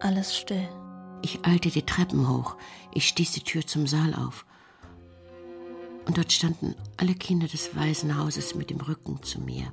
Alles 0.00 0.36
still. 0.36 0.68
Ich 1.22 1.44
eilte 1.44 1.70
die 1.70 1.86
Treppen 1.86 2.28
hoch. 2.28 2.56
Ich 2.92 3.06
stieß 3.06 3.30
die 3.30 3.44
Tür 3.44 3.64
zum 3.64 3.86
Saal 3.86 4.12
auf. 4.14 4.44
Und 6.06 6.18
dort 6.18 6.32
standen 6.32 6.74
alle 6.96 7.14
Kinder 7.14 7.46
des 7.46 7.76
Waisenhauses 7.76 8.56
mit 8.56 8.70
dem 8.70 8.80
Rücken 8.80 9.22
zu 9.22 9.40
mir 9.40 9.72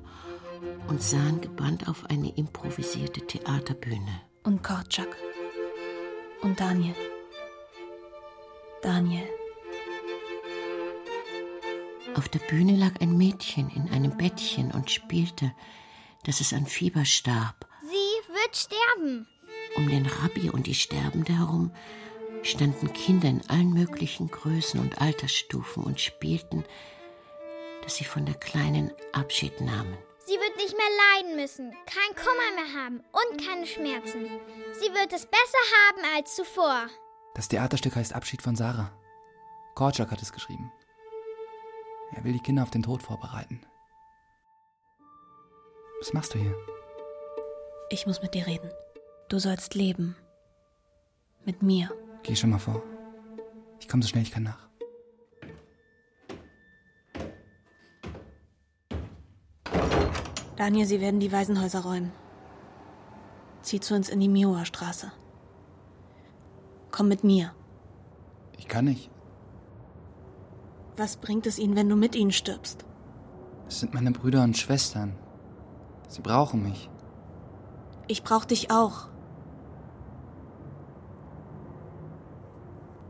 und 0.86 1.02
sahen 1.02 1.40
gebannt 1.40 1.88
auf 1.88 2.04
eine 2.08 2.28
improvisierte 2.36 3.26
Theaterbühne. 3.26 4.20
Und 4.44 4.62
Korczak. 4.62 5.16
Und 6.42 6.60
Daniel. 6.60 6.94
Daniel. 8.82 9.28
Auf 12.14 12.28
der 12.28 12.40
Bühne 12.40 12.76
lag 12.76 13.00
ein 13.00 13.16
Mädchen 13.16 13.70
in 13.70 13.90
einem 13.90 14.16
Bettchen 14.16 14.72
und 14.72 14.90
spielte, 14.90 15.52
dass 16.24 16.40
es 16.40 16.52
an 16.52 16.66
Fieber 16.66 17.04
starb. 17.04 17.66
Sie 17.82 18.32
wird 18.32 18.56
sterben. 18.56 19.28
Um 19.76 19.88
den 19.88 20.06
Rabbi 20.06 20.50
und 20.50 20.66
die 20.66 20.74
Sterbende 20.74 21.38
herum 21.38 21.72
standen 22.42 22.92
Kinder 22.92 23.28
in 23.28 23.42
allen 23.48 23.72
möglichen 23.72 24.28
Größen 24.30 24.80
und 24.80 25.00
Altersstufen 25.00 25.84
und 25.84 26.00
spielten, 26.00 26.64
dass 27.82 27.96
sie 27.96 28.04
von 28.04 28.26
der 28.26 28.34
Kleinen 28.34 28.92
Abschied 29.12 29.60
nahmen. 29.60 29.96
Sie 30.26 30.34
wird 30.34 30.56
nicht 30.56 30.76
mehr 30.76 30.86
leiden 31.14 31.36
müssen, 31.36 31.74
kein 31.86 32.14
Kummer 32.16 32.54
mehr 32.54 32.82
haben 32.82 33.00
und 33.12 33.46
keine 33.46 33.66
Schmerzen. 33.66 34.26
Sie 34.72 34.92
wird 34.92 35.12
es 35.12 35.26
besser 35.26 35.58
haben 35.88 36.02
als 36.14 36.36
zuvor. 36.36 36.88
Das 37.34 37.48
Theaterstück 37.48 37.96
heißt 37.96 38.14
Abschied 38.14 38.42
von 38.42 38.56
Sarah. 38.56 38.90
Korczak 39.74 40.10
hat 40.10 40.22
es 40.22 40.32
geschrieben. 40.32 40.72
Er 42.12 42.24
will 42.24 42.32
die 42.32 42.40
Kinder 42.40 42.62
auf 42.62 42.70
den 42.70 42.82
Tod 42.82 43.02
vorbereiten. 43.02 43.60
Was 46.00 46.12
machst 46.12 46.34
du 46.34 46.38
hier? 46.38 46.54
Ich 47.90 48.06
muss 48.06 48.22
mit 48.22 48.34
dir 48.34 48.46
reden. 48.46 48.70
Du 49.28 49.38
sollst 49.38 49.74
leben. 49.74 50.16
Mit 51.44 51.62
mir. 51.62 51.90
Geh 52.22 52.34
schon 52.34 52.50
mal 52.50 52.58
vor. 52.58 52.82
Ich 53.78 53.88
komme 53.88 54.02
so 54.02 54.08
schnell 54.08 54.24
ich 54.24 54.32
kann 54.32 54.42
nach. 54.42 54.68
Daniel, 60.56 60.86
sie 60.86 61.00
werden 61.00 61.20
die 61.20 61.32
Waisenhäuser 61.32 61.80
räumen. 61.80 62.12
Zieh 63.62 63.80
zu 63.80 63.94
uns 63.94 64.08
in 64.08 64.20
die 64.20 64.28
Mioa 64.28 64.64
Straße. 64.64 65.10
Komm 66.90 67.08
mit 67.08 67.24
mir. 67.24 67.52
Ich 68.58 68.68
kann 68.68 68.84
nicht. 68.86 69.10
Was 70.96 71.16
bringt 71.16 71.46
es 71.46 71.58
ihnen, 71.58 71.76
wenn 71.76 71.88
du 71.88 71.96
mit 71.96 72.14
ihnen 72.14 72.32
stirbst? 72.32 72.84
Es 73.68 73.80
sind 73.80 73.94
meine 73.94 74.10
Brüder 74.10 74.42
und 74.42 74.56
Schwestern. 74.56 75.16
Sie 76.08 76.20
brauchen 76.20 76.62
mich. 76.62 76.90
Ich 78.08 78.24
brauch 78.24 78.44
dich 78.44 78.70
auch. 78.70 79.06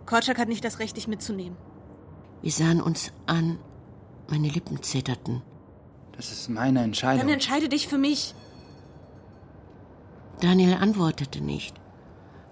Korczak 0.04 0.38
hat 0.38 0.48
nicht 0.48 0.64
das 0.64 0.78
Recht, 0.80 0.96
dich 0.96 1.08
mitzunehmen. 1.08 1.56
Wir 2.42 2.52
sahen 2.52 2.82
uns 2.82 3.12
an. 3.26 3.58
Meine 4.28 4.48
Lippen 4.48 4.82
zitterten. 4.82 5.42
Das 6.12 6.30
ist 6.30 6.50
meine 6.50 6.82
Entscheidung. 6.82 7.20
Dann 7.20 7.32
entscheide 7.32 7.68
dich 7.68 7.88
für 7.88 7.98
mich. 7.98 8.34
Daniel 10.40 10.74
antwortete 10.74 11.40
nicht. 11.40 11.79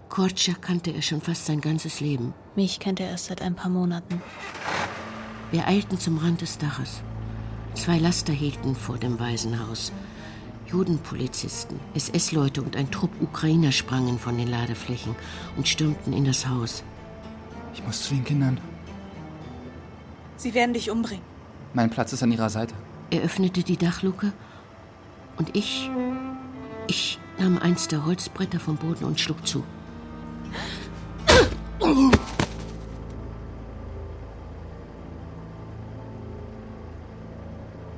Korczak 0.09 0.63
kannte 0.63 0.91
er 0.91 1.03
schon 1.03 1.21
fast 1.21 1.47
sein 1.47 1.61
ganzes 1.61 2.01
Leben. 2.01 2.35
Mich 2.57 2.81
kennt 2.81 3.01
er 3.01 3.11
erst 3.11 3.27
seit 3.27 3.43
ein 3.43 3.55
paar 3.55 3.71
Monaten. 3.71 4.23
Wir 5.51 5.67
eilten 5.67 5.99
zum 5.99 6.19
Rand 6.19 6.41
des 6.41 6.59
Daches. 6.59 7.03
Zwei 7.75 7.99
Laster 7.99 8.33
hielten 8.33 8.75
vor 8.75 8.99
dem 8.99 9.21
Waisenhaus. 9.21 9.93
Judenpolizisten, 10.67 11.81
SS-Leute 11.95 12.63
und 12.63 12.77
ein 12.77 12.91
Trupp 12.91 13.11
Ukrainer 13.21 13.73
sprangen 13.73 14.19
von 14.19 14.37
den 14.37 14.49
Ladeflächen 14.49 15.15
und 15.57 15.69
stürmten 15.69 16.13
in 16.13 16.25
das 16.25 16.47
Haus. 16.47 16.83
Ich 17.73 17.85
muss 17.85 18.03
zu 18.03 18.15
den 18.15 18.25
Kindern. 18.25 18.61
Sie 20.37 20.53
werden 20.55 20.75
dich 20.75 20.91
umbringen. 20.91 21.25
Mein 21.75 21.91
Platz 21.91 22.13
ist 22.13 22.23
an 22.23 22.33
ihrer 22.33 22.51
Seite. 22.51 22.75
Er 23.11 23.23
öffnete 23.23 23.63
die 23.63 23.77
Dachluke 23.77 24.33
und 25.37 25.57
ich. 25.57 25.91
Ich 26.87 27.19
nahm 27.39 27.59
eins 27.59 27.89
der 27.89 28.05
Holzbretter 28.05 28.61
vom 28.61 28.77
Boden 28.77 29.05
und 29.05 29.21
schlug 29.21 29.47
zu. 29.47 29.65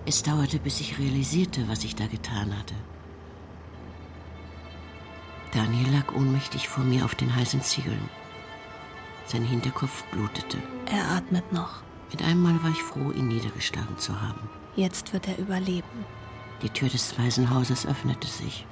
Es 0.06 0.22
dauerte, 0.22 0.58
bis 0.58 0.80
ich 0.80 0.98
realisierte, 0.98 1.68
was 1.68 1.84
ich 1.84 1.94
da 1.94 2.06
getan 2.06 2.56
hatte. 2.58 2.74
Daniel 5.52 5.92
lag 5.92 6.12
ohnmächtig 6.14 6.68
vor 6.68 6.84
mir 6.84 7.04
auf 7.04 7.14
den 7.14 7.34
heißen 7.34 7.62
Ziegeln. 7.62 8.08
Sein 9.26 9.44
Hinterkopf 9.44 10.02
blutete. 10.10 10.58
Er 10.86 11.16
atmet 11.16 11.52
noch. 11.52 11.82
Mit 12.10 12.22
einem 12.22 12.42
Mal 12.42 12.62
war 12.62 12.70
ich 12.70 12.82
froh, 12.82 13.12
ihn 13.12 13.28
niedergeschlagen 13.28 13.98
zu 13.98 14.20
haben. 14.20 14.48
Jetzt 14.74 15.12
wird 15.12 15.28
er 15.28 15.38
überleben. 15.38 16.04
Die 16.62 16.70
Tür 16.70 16.88
des 16.88 17.16
Waisenhauses 17.18 17.86
öffnete 17.86 18.26
sich. 18.26 18.66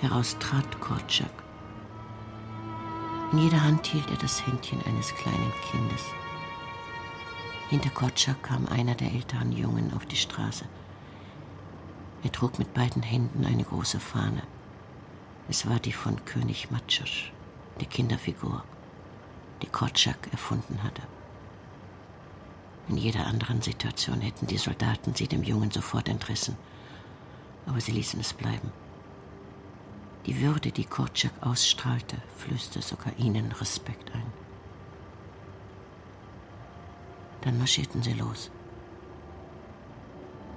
Heraus 0.00 0.36
trat 0.38 0.80
Korczak. 0.80 1.45
In 3.32 3.38
jeder 3.38 3.62
Hand 3.62 3.86
hielt 3.88 4.08
er 4.10 4.16
das 4.16 4.46
Händchen 4.46 4.80
eines 4.86 5.12
kleinen 5.14 5.52
Kindes. 5.70 6.04
Hinter 7.68 7.90
Korczak 7.90 8.40
kam 8.44 8.66
einer 8.68 8.94
der 8.94 9.12
älteren 9.12 9.50
Jungen 9.50 9.92
auf 9.94 10.06
die 10.06 10.16
Straße. 10.16 10.64
Er 12.22 12.30
trug 12.30 12.58
mit 12.60 12.72
beiden 12.72 13.02
Händen 13.02 13.44
eine 13.44 13.64
große 13.64 13.98
Fahne. 13.98 14.42
Es 15.48 15.68
war 15.68 15.80
die 15.80 15.92
von 15.92 16.24
König 16.24 16.70
Matschosch, 16.70 17.32
die 17.80 17.86
Kinderfigur, 17.86 18.62
die 19.62 19.66
Korczak 19.66 20.28
erfunden 20.30 20.82
hatte. 20.84 21.02
In 22.88 22.96
jeder 22.96 23.26
anderen 23.26 23.60
Situation 23.60 24.20
hätten 24.20 24.46
die 24.46 24.58
Soldaten 24.58 25.14
sie 25.14 25.26
dem 25.26 25.42
Jungen 25.42 25.72
sofort 25.72 26.08
entrissen. 26.08 26.56
Aber 27.66 27.80
sie 27.80 27.92
ließen 27.92 28.20
es 28.20 28.32
bleiben. 28.32 28.70
Die 30.26 30.40
Würde, 30.40 30.72
die 30.72 30.84
Korczak 30.84 31.30
ausstrahlte, 31.40 32.16
flößte 32.36 32.82
sogar 32.82 33.16
ihnen 33.16 33.52
Respekt 33.52 34.12
ein. 34.12 34.26
Dann 37.42 37.58
marschierten 37.58 38.02
sie 38.02 38.14
los. 38.14 38.50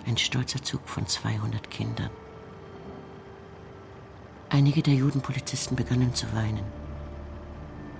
Ein 0.08 0.18
stolzer 0.18 0.64
Zug 0.64 0.90
von 0.90 1.06
200 1.06 1.70
Kindern. 1.70 2.10
Einige 4.50 4.82
der 4.82 4.96
Judenpolizisten 4.96 5.78
begannen 5.78 6.16
zu 6.16 6.26
weinen. 6.34 6.66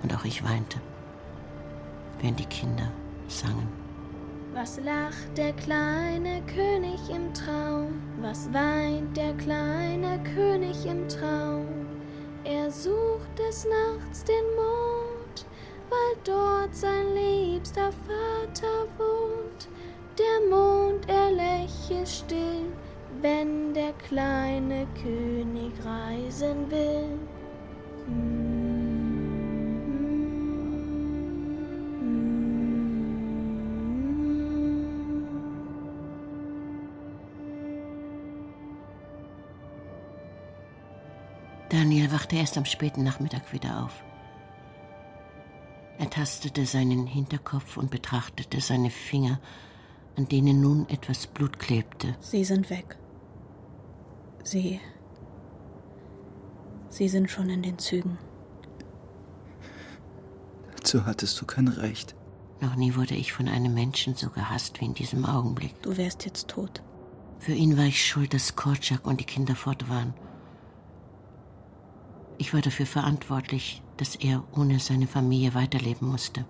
Und 0.02 0.12
auch 0.12 0.24
ich 0.24 0.42
weinte, 0.42 0.80
während 2.20 2.40
die 2.40 2.46
Kinder 2.46 2.90
sangen. 3.28 3.79
Was 4.52 4.80
lacht 4.80 5.38
der 5.38 5.52
kleine 5.52 6.42
König 6.52 6.98
im 7.08 7.32
Traum? 7.32 8.02
Was 8.20 8.52
weint 8.52 9.16
der 9.16 9.32
kleine 9.34 10.20
König 10.34 10.84
im 10.86 11.06
Traum? 11.08 11.86
Er 12.42 12.68
sucht 12.68 13.38
des 13.38 13.64
Nachts 13.64 14.24
den 14.24 14.44
Mond, 14.56 15.46
weil 15.88 16.16
dort 16.24 16.74
sein 16.74 17.14
liebster 17.14 17.92
Vater 17.92 18.88
wohnt. 18.98 19.68
Der 20.18 20.48
Mond, 20.50 21.08
er 21.08 21.30
lächelt 21.30 22.08
still, 22.08 22.66
wenn 23.22 23.72
der 23.72 23.92
kleine 23.92 24.84
König 25.00 25.72
reisen 25.84 26.68
will. 26.70 28.49
Daniel 41.90 42.12
wachte 42.12 42.36
erst 42.36 42.56
am 42.56 42.66
späten 42.66 43.02
Nachmittag 43.02 43.52
wieder 43.52 43.82
auf. 43.82 44.04
Er 45.98 46.08
tastete 46.08 46.64
seinen 46.64 47.08
Hinterkopf 47.08 47.76
und 47.76 47.90
betrachtete 47.90 48.60
seine 48.60 48.90
Finger, 48.90 49.40
an 50.16 50.28
denen 50.28 50.60
nun 50.60 50.88
etwas 50.88 51.26
Blut 51.26 51.58
klebte. 51.58 52.14
Sie 52.20 52.44
sind 52.44 52.70
weg. 52.70 52.96
Sie. 54.44 54.78
Sie 56.90 57.08
sind 57.08 57.28
schon 57.28 57.50
in 57.50 57.62
den 57.62 57.80
Zügen. 57.80 58.18
Dazu 60.76 61.06
hattest 61.06 61.40
du 61.40 61.44
kein 61.44 61.66
Recht. 61.66 62.14
Noch 62.60 62.76
nie 62.76 62.94
wurde 62.94 63.16
ich 63.16 63.32
von 63.32 63.48
einem 63.48 63.74
Menschen 63.74 64.14
so 64.14 64.30
gehasst 64.30 64.80
wie 64.80 64.84
in 64.84 64.94
diesem 64.94 65.24
Augenblick. 65.24 65.82
Du 65.82 65.96
wärst 65.96 66.24
jetzt 66.24 66.46
tot. 66.46 66.84
Für 67.40 67.54
ihn 67.54 67.76
war 67.76 67.86
ich 67.86 68.06
schuld, 68.06 68.32
dass 68.32 68.54
Korczak 68.54 69.08
und 69.08 69.18
die 69.18 69.24
Kinder 69.24 69.56
fort 69.56 69.88
waren. 69.88 70.14
Ich 72.40 72.54
war 72.54 72.62
dafür 72.62 72.86
verantwortlich, 72.86 73.82
dass 73.98 74.16
er 74.16 74.42
ohne 74.56 74.80
seine 74.80 75.06
Familie 75.06 75.52
weiterleben 75.52 76.08
musste. 76.08 76.46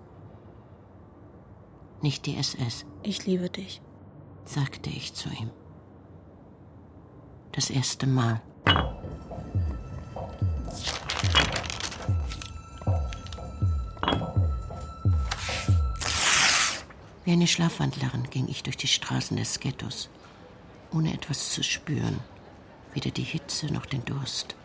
Nicht 2.01 2.25
die 2.25 2.37
SS. 2.37 2.85
Ich 3.03 3.25
liebe 3.25 3.49
dich, 3.49 3.81
sagte 4.45 4.89
ich 4.89 5.13
zu 5.13 5.27
ihm. 5.27 5.49
Das 7.51 7.69
erste 7.69 8.07
Mal. 8.07 8.41
Wie 17.25 17.31
eine 17.33 17.47
Schlafwandlerin 17.47 18.29
ging 18.29 18.47
ich 18.47 18.63
durch 18.63 18.77
die 18.77 18.87
Straßen 18.87 19.35
des 19.35 19.59
Ghettos, 19.59 20.09
ohne 20.93 21.13
etwas 21.13 21.51
zu 21.51 21.65
spüren, 21.65 22.21
weder 22.93 23.11
die 23.11 23.23
Hitze 23.23 23.65
noch 23.73 23.85
den 23.85 24.05
Durst. 24.05 24.55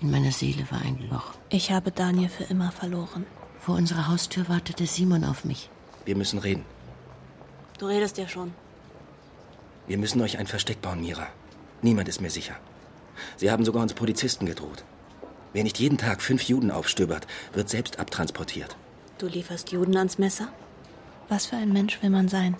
In 0.00 0.10
meiner 0.10 0.30
Seele 0.32 0.70
war 0.70 0.80
ein 0.80 1.08
Loch. 1.10 1.34
Ich 1.48 1.72
habe 1.72 1.90
Daniel 1.90 2.28
für 2.28 2.44
immer 2.44 2.70
verloren. 2.70 3.26
Vor 3.58 3.74
unserer 3.74 4.06
Haustür 4.08 4.48
wartete 4.48 4.86
Simon 4.86 5.24
auf 5.24 5.44
mich. 5.44 5.70
Wir 6.04 6.16
müssen 6.16 6.38
reden. 6.38 6.64
Du 7.78 7.86
redest 7.86 8.16
ja 8.18 8.28
schon. 8.28 8.52
Wir 9.86 9.98
müssen 9.98 10.20
euch 10.20 10.38
ein 10.38 10.46
Versteck 10.46 10.80
bauen, 10.80 11.00
Mira. 11.00 11.26
Niemand 11.82 12.08
ist 12.08 12.20
mir 12.20 12.30
sicher. 12.30 12.56
Sie 13.36 13.50
haben 13.50 13.64
sogar 13.64 13.82
uns 13.82 13.94
Polizisten 13.94 14.46
gedroht. 14.46 14.84
Wer 15.52 15.64
nicht 15.64 15.78
jeden 15.78 15.98
Tag 15.98 16.22
fünf 16.22 16.42
Juden 16.42 16.70
aufstöbert, 16.70 17.26
wird 17.52 17.68
selbst 17.68 17.98
abtransportiert. 17.98 18.76
Du 19.18 19.26
lieferst 19.26 19.72
Juden 19.72 19.96
ans 19.96 20.18
Messer? 20.18 20.48
Was 21.28 21.46
für 21.46 21.56
ein 21.56 21.72
Mensch 21.72 22.00
will 22.02 22.10
man 22.10 22.28
sein? 22.28 22.56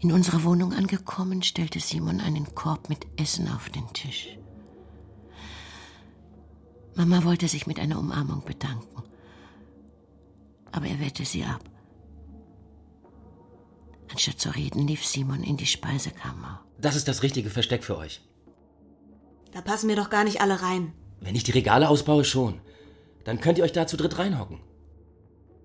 In 0.00 0.12
unserer 0.12 0.44
Wohnung 0.44 0.72
angekommen, 0.72 1.42
stellte 1.42 1.80
Simon 1.80 2.20
einen 2.20 2.54
Korb 2.54 2.88
mit 2.88 3.06
Essen 3.16 3.48
auf 3.48 3.68
den 3.68 3.86
Tisch. 3.92 4.38
Mama 6.98 7.22
wollte 7.22 7.46
sich 7.46 7.68
mit 7.68 7.78
einer 7.78 7.98
Umarmung 7.98 8.44
bedanken. 8.44 9.04
Aber 10.72 10.86
er 10.86 10.98
wehrte 10.98 11.24
sie 11.24 11.44
ab. 11.44 11.62
Anstatt 14.10 14.40
zu 14.40 14.50
reden, 14.50 14.86
lief 14.88 15.06
Simon 15.06 15.44
in 15.44 15.56
die 15.56 15.66
Speisekammer. 15.66 16.64
Das 16.80 16.96
ist 16.96 17.06
das 17.06 17.22
richtige 17.22 17.50
Versteck 17.50 17.84
für 17.84 17.96
euch. 17.96 18.20
Da 19.52 19.60
passen 19.60 19.88
wir 19.88 19.94
doch 19.94 20.10
gar 20.10 20.24
nicht 20.24 20.40
alle 20.40 20.60
rein. 20.60 20.92
Wenn 21.20 21.36
ich 21.36 21.44
die 21.44 21.52
Regale 21.52 21.88
ausbaue, 21.88 22.24
schon. 22.24 22.60
Dann 23.22 23.40
könnt 23.40 23.58
ihr 23.58 23.64
euch 23.64 23.72
da 23.72 23.86
zu 23.86 23.96
dritt 23.96 24.18
reinhocken. 24.18 24.58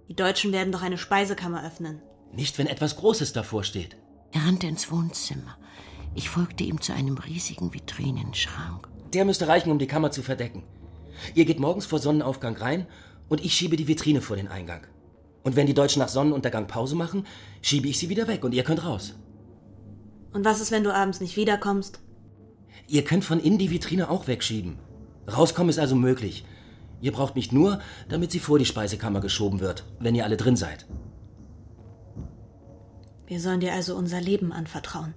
Die 0.09 0.15
Deutschen 0.15 0.51
werden 0.51 0.71
doch 0.71 0.83
eine 0.83 0.99
Speisekammer 0.99 1.65
öffnen. 1.65 1.99
Nicht, 2.31 2.59
wenn 2.59 2.67
etwas 2.67 2.95
Großes 2.97 3.33
davor 3.33 3.63
steht. 3.63 3.97
Er 4.31 4.45
rannte 4.45 4.67
ins 4.67 4.91
Wohnzimmer. 4.91 5.57
Ich 6.13 6.29
folgte 6.29 6.63
ihm 6.63 6.79
zu 6.79 6.93
einem 6.93 7.17
riesigen 7.17 7.73
Vitrinenschrank. 7.73 8.87
Der 9.13 9.25
müsste 9.25 9.47
reichen, 9.47 9.71
um 9.71 9.79
die 9.79 9.87
Kammer 9.87 10.11
zu 10.11 10.21
verdecken. 10.21 10.63
Ihr 11.35 11.45
geht 11.45 11.59
morgens 11.59 11.85
vor 11.85 11.99
Sonnenaufgang 11.99 12.55
rein 12.55 12.87
und 13.29 13.43
ich 13.43 13.53
schiebe 13.53 13.77
die 13.77 13.87
Vitrine 13.87 14.21
vor 14.21 14.35
den 14.35 14.47
Eingang. 14.47 14.87
Und 15.43 15.55
wenn 15.55 15.67
die 15.67 15.73
Deutschen 15.73 15.99
nach 15.99 16.09
Sonnenuntergang 16.09 16.67
Pause 16.67 16.95
machen, 16.95 17.25
schiebe 17.61 17.87
ich 17.87 17.99
sie 17.99 18.09
wieder 18.09 18.27
weg 18.27 18.43
und 18.43 18.53
ihr 18.53 18.63
könnt 18.63 18.85
raus. 18.85 19.15
Und 20.31 20.45
was 20.45 20.61
ist, 20.61 20.71
wenn 20.71 20.83
du 20.83 20.93
abends 20.93 21.19
nicht 21.19 21.37
wiederkommst? 21.37 21.99
Ihr 22.87 23.03
könnt 23.03 23.23
von 23.23 23.39
innen 23.39 23.57
die 23.57 23.71
Vitrine 23.71 24.09
auch 24.09 24.27
wegschieben. 24.27 24.79
Rauskommen 25.31 25.69
ist 25.69 25.79
also 25.79 25.95
möglich. 25.95 26.45
Ihr 27.01 27.11
braucht 27.11 27.35
mich 27.35 27.51
nur, 27.51 27.79
damit 28.09 28.31
sie 28.31 28.39
vor 28.39 28.59
die 28.59 28.65
Speisekammer 28.65 29.19
geschoben 29.19 29.59
wird, 29.59 29.85
wenn 29.99 30.15
ihr 30.15 30.23
alle 30.23 30.37
drin 30.37 30.55
seid. 30.55 30.85
Wir 33.27 33.39
sollen 33.39 33.59
dir 33.59 33.73
also 33.73 33.95
unser 33.95 34.21
Leben 34.21 34.51
anvertrauen. 34.51 35.13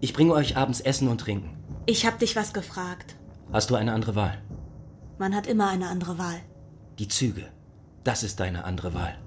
Ich 0.00 0.12
bringe 0.12 0.32
euch 0.32 0.56
abends 0.56 0.80
Essen 0.80 1.08
und 1.08 1.20
Trinken. 1.20 1.56
Ich 1.86 2.06
hab 2.06 2.18
dich 2.18 2.36
was 2.36 2.52
gefragt. 2.52 3.16
Hast 3.52 3.70
du 3.70 3.74
eine 3.74 3.92
andere 3.92 4.14
Wahl? 4.14 4.40
Man 5.20 5.34
hat 5.34 5.46
immer 5.46 5.68
eine 5.68 5.88
andere 5.88 6.16
Wahl. 6.16 6.40
Die 6.98 7.06
Züge. 7.06 7.52
Das 8.04 8.22
ist 8.22 8.40
deine 8.40 8.64
andere 8.64 8.94
Wahl. 8.94 9.18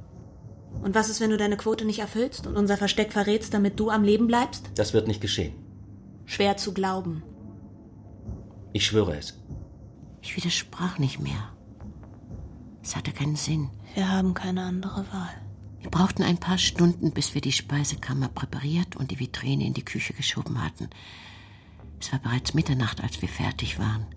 Und 0.82 0.96
was 0.96 1.08
ist, 1.08 1.22
wenn 1.22 1.30
du 1.30 1.38
deine 1.38 1.56
Quote 1.56 1.86
nicht 1.86 2.00
erfüllst 2.00 2.48
und 2.48 2.58
unser 2.58 2.78
Versteck 2.78 3.14
verrätst, 3.14 3.54
damit 3.54 3.80
du 3.80 3.92
am 3.92 4.04
Leben 4.04 4.26
bleibst? 4.26 4.72
Das 4.74 4.94
wird 4.96 5.08
nicht 5.08 5.22
geschehen. 5.22 5.54
Schwer 6.26 6.58
zu 6.58 6.74
glauben. 6.74 7.22
Ich 8.72 8.88
schwöre 8.88 9.16
es. 9.16 9.40
Ich 10.24 10.36
widersprach 10.36 10.98
nicht 10.98 11.20
mehr. 11.20 11.54
Es 12.82 12.96
hatte 12.96 13.12
keinen 13.12 13.36
Sinn. 13.36 13.70
Wir 13.94 14.12
haben 14.12 14.34
keine 14.34 14.64
andere 14.64 15.06
Wahl. 15.14 15.36
Wir 15.80 15.92
brauchten 15.92 16.24
ein 16.24 16.40
paar 16.40 16.58
Stunden, 16.58 17.12
bis 17.12 17.36
wir 17.36 17.42
die 17.42 17.52
Speisekammer 17.52 18.30
präpariert 18.30 18.96
und 18.96 19.12
die 19.12 19.20
Vitrine 19.20 19.64
in 19.64 19.76
die 19.76 19.86
Küche 19.86 20.16
geschoben 20.16 20.66
hatten. 20.66 20.90
Es 22.00 22.12
war 22.12 22.18
bereits 22.18 22.56
Mitternacht, 22.56 23.04
als 23.04 23.22
wir 23.22 23.30
fertig 23.30 23.78
waren. 23.78 24.08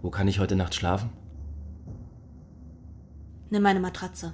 Wo 0.00 0.10
kann 0.10 0.28
ich 0.28 0.38
heute 0.38 0.54
Nacht 0.54 0.76
schlafen? 0.76 1.10
Nimm 3.54 3.62
meine 3.62 3.78
Matratze. 3.78 4.32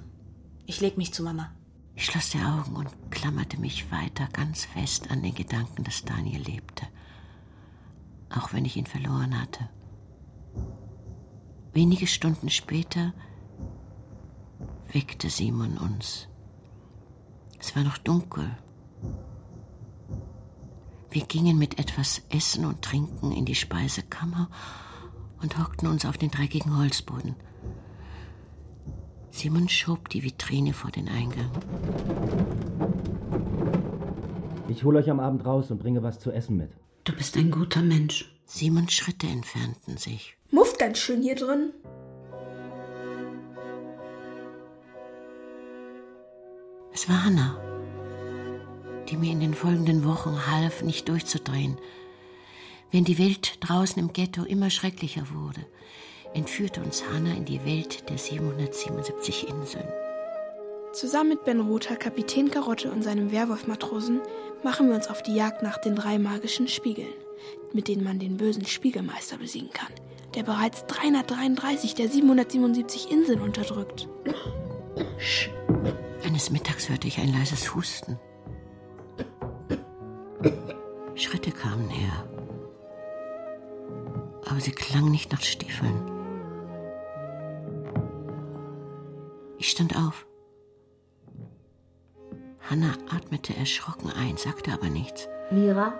Ich 0.65 0.81
leg 0.81 0.97
mich 0.97 1.13
zu 1.13 1.21
Mama. 1.21 1.51
Ich 1.93 2.07
schloss 2.07 2.31
die 2.31 2.39
Augen 2.39 2.75
und 2.75 2.89
klammerte 3.11 3.59
mich 3.59 3.91
weiter 3.91 4.27
ganz 4.33 4.65
fest 4.65 5.11
an 5.11 5.21
den 5.21 5.35
Gedanken, 5.35 5.83
dass 5.83 6.03
Daniel 6.03 6.41
lebte. 6.41 6.87
Auch 8.31 8.51
wenn 8.51 8.65
ich 8.65 8.77
ihn 8.77 8.87
verloren 8.87 9.39
hatte. 9.39 9.69
Wenige 11.71 12.07
Stunden 12.07 12.49
später 12.49 13.13
weckte 14.91 15.29
Simon 15.29 15.77
uns. 15.77 16.27
Es 17.59 17.75
war 17.75 17.83
noch 17.83 17.99
dunkel. 17.99 18.49
Wir 21.11 21.25
gingen 21.27 21.59
mit 21.59 21.77
etwas 21.77 22.23
Essen 22.29 22.65
und 22.65 22.81
Trinken 22.81 23.31
in 23.31 23.45
die 23.45 23.53
Speisekammer 23.53 24.49
und 25.43 25.59
hockten 25.59 25.87
uns 25.89 26.05
auf 26.05 26.17
den 26.17 26.31
dreckigen 26.31 26.75
Holzboden. 26.75 27.35
Simon 29.31 29.69
schob 29.69 30.09
die 30.09 30.23
Vitrine 30.23 30.73
vor 30.73 30.91
den 30.91 31.07
Eingang. 31.07 31.49
Ich 34.67 34.83
hole 34.83 34.99
euch 34.99 35.09
am 35.09 35.19
Abend 35.19 35.45
raus 35.45 35.71
und 35.71 35.79
bringe 35.79 36.03
was 36.03 36.19
zu 36.19 36.31
essen 36.31 36.57
mit. 36.57 36.71
Du 37.05 37.13
bist 37.13 37.35
ein 37.37 37.49
guter 37.49 37.81
Mensch. 37.81 38.31
Simons 38.45 38.93
Schritte 38.93 39.27
entfernten 39.27 39.97
sich. 39.97 40.35
Muft 40.51 40.77
ganz 40.77 40.99
schön 40.99 41.21
hier 41.21 41.35
drin. 41.35 41.71
Es 46.93 47.07
war 47.07 47.23
Hannah, 47.23 47.59
die 49.09 49.17
mir 49.17 49.31
in 49.31 49.39
den 49.39 49.53
folgenden 49.53 50.03
Wochen 50.03 50.45
half, 50.47 50.83
nicht 50.83 51.07
durchzudrehen. 51.07 51.77
Wenn 52.91 53.05
die 53.05 53.17
Welt 53.17 53.57
draußen 53.61 53.97
im 53.97 54.11
Ghetto 54.11 54.43
immer 54.43 54.69
schrecklicher 54.69 55.29
wurde, 55.33 55.65
entführte 56.33 56.81
uns 56.81 57.03
Hannah 57.11 57.35
in 57.35 57.45
die 57.45 57.63
Welt 57.65 58.09
der 58.09 58.17
777 58.17 59.49
Inseln. 59.49 59.87
Zusammen 60.93 61.29
mit 61.29 61.45
Ben 61.45 61.61
Rother, 61.61 61.95
Kapitän 61.95 62.51
Karotte 62.51 62.91
und 62.91 63.03
seinem 63.03 63.31
Werwolf-Matrosen 63.31 64.19
machen 64.63 64.89
wir 64.89 64.95
uns 64.95 65.07
auf 65.07 65.23
die 65.23 65.35
Jagd 65.35 65.63
nach 65.63 65.77
den 65.77 65.95
drei 65.95 66.19
magischen 66.19 66.67
Spiegeln. 66.67 67.13
mit 67.73 67.87
denen 67.87 68.03
man 68.03 68.19
den 68.19 68.37
bösen 68.37 68.65
Spiegelmeister 68.65 69.37
besiegen 69.37 69.71
kann, 69.71 69.91
der 70.35 70.43
bereits 70.43 70.85
333 70.87 71.95
der 71.95 72.09
777 72.09 73.11
Inseln 73.11 73.41
unterdrückt. 73.41 74.07
Eines 76.23 76.51
Mittags 76.51 76.89
hörte 76.89 77.07
ich 77.07 77.19
ein 77.19 77.31
leises 77.31 77.73
Husten. 77.75 78.19
Schritte 81.15 81.51
kamen 81.51 81.87
näher. 81.87 82.27
Aber 84.45 84.59
sie 84.59 84.71
klangen 84.71 85.11
nicht 85.11 85.31
nach 85.31 85.41
Stiefeln. 85.41 86.20
Ich 89.61 89.69
stand 89.69 89.95
auf. 89.95 90.25
Hanna 92.67 92.93
atmete 93.15 93.55
erschrocken 93.55 94.09
ein, 94.09 94.35
sagte 94.35 94.73
aber 94.73 94.89
nichts. 94.89 95.29
Mira? 95.51 95.93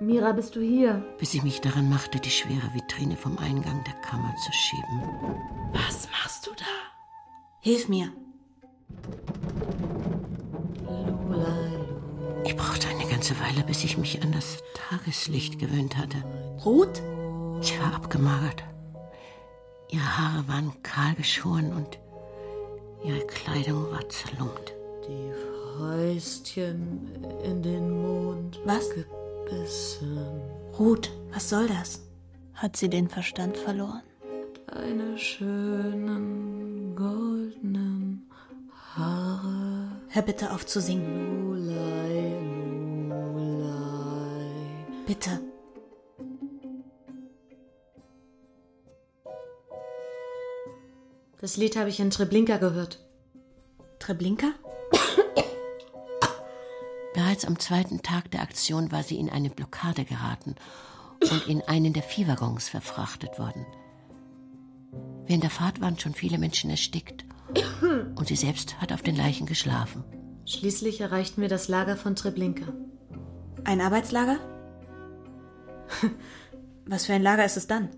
Mira, 0.00 0.32
bist 0.32 0.56
du 0.56 0.60
hier? 0.60 1.04
Bis 1.20 1.34
ich 1.34 1.44
mich 1.44 1.60
daran 1.60 1.88
machte, 1.88 2.18
die 2.18 2.30
schwere 2.30 2.74
Vitrine 2.74 3.16
vom 3.16 3.38
Eingang 3.38 3.84
der 3.84 3.94
Kammer 4.00 4.34
zu 4.44 4.50
schieben. 4.52 5.02
Was 5.72 6.08
machst 6.10 6.48
du 6.48 6.50
da? 6.58 6.64
Hilf 7.60 7.88
mir. 7.88 8.10
Ich 12.44 12.56
brauchte 12.56 12.88
eine 12.88 13.08
ganze 13.08 13.38
Weile, 13.38 13.62
bis 13.62 13.84
ich 13.84 13.98
mich 13.98 14.20
an 14.24 14.32
das 14.32 14.64
Tageslicht 14.74 15.60
gewöhnt 15.60 15.96
hatte. 15.96 16.24
Ruth? 16.64 17.00
Sie 17.60 17.78
war 17.78 17.94
abgemagert. 17.94 18.64
Ihre 19.90 20.18
Haare 20.18 20.48
waren 20.48 20.82
kahl 20.82 21.14
geschoren 21.14 21.72
und 21.72 22.00
ihre 23.06 23.26
Kleidung 23.26 23.90
war 23.90 24.08
zerlumpt. 24.08 24.74
Die 25.08 25.30
Fäustchen 25.78 27.08
in 27.44 27.62
den 27.62 28.02
Mond 28.02 28.58
Was? 28.64 28.88
gebissen. 28.90 30.18
Ruth, 30.78 31.10
was 31.32 31.48
soll 31.48 31.68
das? 31.68 32.02
Hat 32.54 32.76
sie 32.76 32.88
den 32.88 33.08
Verstand 33.08 33.56
verloren? 33.56 34.02
Deine 34.66 35.16
schönen 35.18 36.96
goldenen 36.96 38.28
Haare. 38.94 39.88
Hör 40.08 40.22
bitte 40.22 40.52
auf 40.52 40.66
zu 40.66 40.80
singen. 40.80 41.52
Lulei, 41.52 42.34
lulei. 43.08 44.50
Bitte. 45.06 45.40
Das 51.40 51.56
Lied 51.56 51.76
habe 51.76 51.90
ich 51.90 52.00
in 52.00 52.10
Treblinka 52.10 52.56
gehört. 52.56 52.98
Treblinka? 53.98 54.52
Bereits 57.14 57.44
am 57.44 57.58
zweiten 57.58 58.02
Tag 58.02 58.30
der 58.30 58.42
Aktion 58.42 58.92
war 58.92 59.02
sie 59.02 59.18
in 59.18 59.30
eine 59.30 59.50
Blockade 59.50 60.04
geraten 60.04 60.54
und 61.20 61.46
in 61.46 61.62
einen 61.62 61.92
der 61.92 62.02
Viehwaggons 62.02 62.68
verfrachtet 62.68 63.38
worden. 63.38 63.66
Während 65.26 65.42
der 65.42 65.50
Fahrt 65.50 65.80
waren 65.80 65.98
schon 65.98 66.14
viele 66.14 66.38
Menschen 66.38 66.70
erstickt 66.70 67.24
und 68.14 68.28
sie 68.28 68.36
selbst 68.36 68.80
hat 68.80 68.92
auf 68.92 69.02
den 69.02 69.16
Leichen 69.16 69.46
geschlafen. 69.46 70.04
Schließlich 70.46 71.00
erreichten 71.00 71.40
wir 71.40 71.48
das 71.48 71.68
Lager 71.68 71.96
von 71.96 72.16
Treblinka. 72.16 72.72
Ein 73.64 73.80
Arbeitslager? 73.80 74.38
Was 76.86 77.06
für 77.06 77.14
ein 77.14 77.22
Lager 77.22 77.44
ist 77.44 77.56
es 77.56 77.66
dann? 77.66 77.90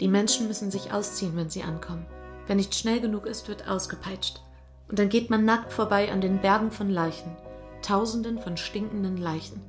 Die 0.00 0.08
Menschen 0.08 0.46
müssen 0.46 0.70
sich 0.70 0.92
ausziehen, 0.92 1.36
wenn 1.36 1.50
sie 1.50 1.62
ankommen. 1.62 2.06
Wer 2.46 2.56
nicht 2.56 2.74
schnell 2.74 3.00
genug 3.00 3.26
ist, 3.26 3.48
wird 3.48 3.68
ausgepeitscht. 3.68 4.40
Und 4.88 4.98
dann 4.98 5.08
geht 5.08 5.28
man 5.28 5.44
nackt 5.44 5.72
vorbei 5.72 6.10
an 6.12 6.20
den 6.20 6.40
Bergen 6.40 6.70
von 6.70 6.88
Leichen. 6.88 7.36
Tausenden 7.82 8.38
von 8.38 8.56
stinkenden 8.56 9.16
Leichen. 9.16 9.60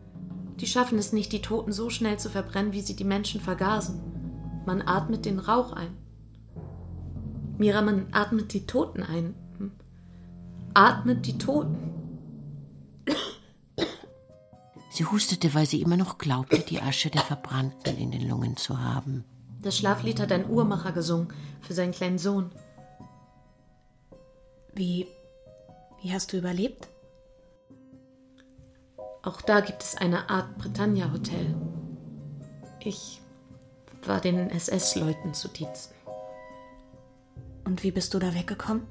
Die 0.60 0.68
schaffen 0.68 0.98
es 0.98 1.14
nicht, 1.14 1.32
die 1.32 1.42
Toten 1.42 1.72
so 1.72 1.90
schnell 1.90 2.18
zu 2.18 2.30
verbrennen, 2.30 2.74
wie 2.74 2.82
sie 2.82 2.96
die 2.96 3.04
Menschen 3.04 3.42
vergasen. 3.42 4.02
Man 4.66 4.82
atmet 4.82 5.26
den 5.26 5.40
Rauch 5.40 5.74
ein. 5.74 5.98
Mira, 7.58 7.82
man 7.82 8.08
atmet 8.12 8.54
die 8.54 8.66
Toten 8.66 9.04
ein. 9.04 9.36
Hm? 9.58 9.72
Atmet 10.74 11.26
die 11.26 11.38
Toten. 11.38 11.94
Sie 14.92 15.06
hustete, 15.06 15.54
weil 15.54 15.66
sie 15.66 15.82
immer 15.82 15.98
noch 15.98 16.18
glaubte, 16.18 16.60
die 16.60 16.82
Asche 16.82 17.10
der 17.10 17.22
Verbrannten 17.22 17.98
in 17.98 18.12
den 18.12 18.28
Lungen 18.28 18.58
zu 18.58 18.82
haben. 18.82 19.24
Das 19.62 19.78
Schlaflied 19.78 20.20
hat 20.20 20.32
ein 20.32 20.50
Uhrmacher 20.50 20.92
gesungen 20.92 21.34
für 21.62 21.74
seinen 21.74 21.92
kleinen 21.92 22.18
Sohn. 22.18 22.52
Wie. 24.74 25.08
Wie 26.02 26.14
hast 26.14 26.32
du 26.32 26.38
überlebt? 26.38 26.88
Auch 29.22 29.42
da 29.42 29.60
gibt 29.60 29.84
es 29.84 29.98
eine 29.98 30.30
Art 30.30 30.58
Britannia-Hotel. 30.58 31.54
Ich 32.80 33.20
war 34.06 34.22
den 34.22 34.50
SS-Leuten 34.50 35.34
zu 35.34 35.50
Diensten. 35.50 35.94
Und 37.66 37.84
wie 37.84 37.92
bist 37.92 38.14
du 38.14 38.20
da 38.20 38.34
weggekommen? 38.34 38.84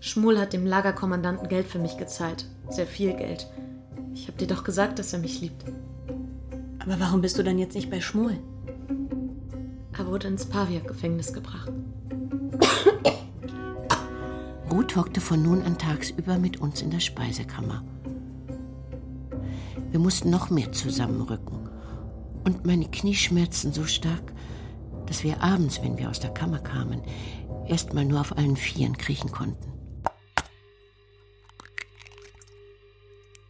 Schmuel 0.00 0.38
hat 0.38 0.52
dem 0.52 0.66
Lagerkommandanten 0.66 1.48
Geld 1.48 1.66
für 1.66 1.78
mich 1.78 1.96
gezahlt. 1.96 2.44
Sehr 2.68 2.86
viel 2.86 3.14
Geld. 3.14 3.48
Ich 4.14 4.28
habe 4.28 4.36
dir 4.36 4.46
doch 4.46 4.64
gesagt, 4.64 4.98
dass 4.98 5.14
er 5.14 5.20
mich 5.20 5.40
liebt. 5.40 5.64
Aber 6.80 7.00
warum 7.00 7.22
bist 7.22 7.38
du 7.38 7.42
dann 7.42 7.58
jetzt 7.58 7.74
nicht 7.74 7.90
bei 7.90 8.02
Schmuel? 8.02 8.38
Er 9.96 10.06
wurde 10.06 10.28
ins 10.28 10.46
Pavia-Gefängnis 10.46 11.32
gebracht. 11.32 11.70
Ruth 14.70 14.96
hockte 14.96 15.20
von 15.20 15.42
nun 15.42 15.62
an 15.62 15.78
tagsüber 15.78 16.38
mit 16.38 16.60
uns 16.60 16.80
in 16.80 16.90
der 16.90 17.00
Speisekammer. 17.00 17.84
Wir 19.90 20.00
mussten 20.00 20.30
noch 20.30 20.48
mehr 20.48 20.72
zusammenrücken. 20.72 21.68
Und 22.44 22.64
meine 22.64 22.88
Knie 22.88 23.14
schmerzten 23.14 23.72
so 23.72 23.84
stark, 23.84 24.32
dass 25.06 25.22
wir 25.22 25.42
abends, 25.42 25.82
wenn 25.82 25.98
wir 25.98 26.08
aus 26.08 26.20
der 26.20 26.32
Kammer 26.32 26.58
kamen, 26.58 27.02
erst 27.68 27.92
mal 27.92 28.04
nur 28.04 28.20
auf 28.20 28.36
allen 28.36 28.56
Vieren 28.56 28.96
kriechen 28.96 29.30
konnten. 29.30 29.70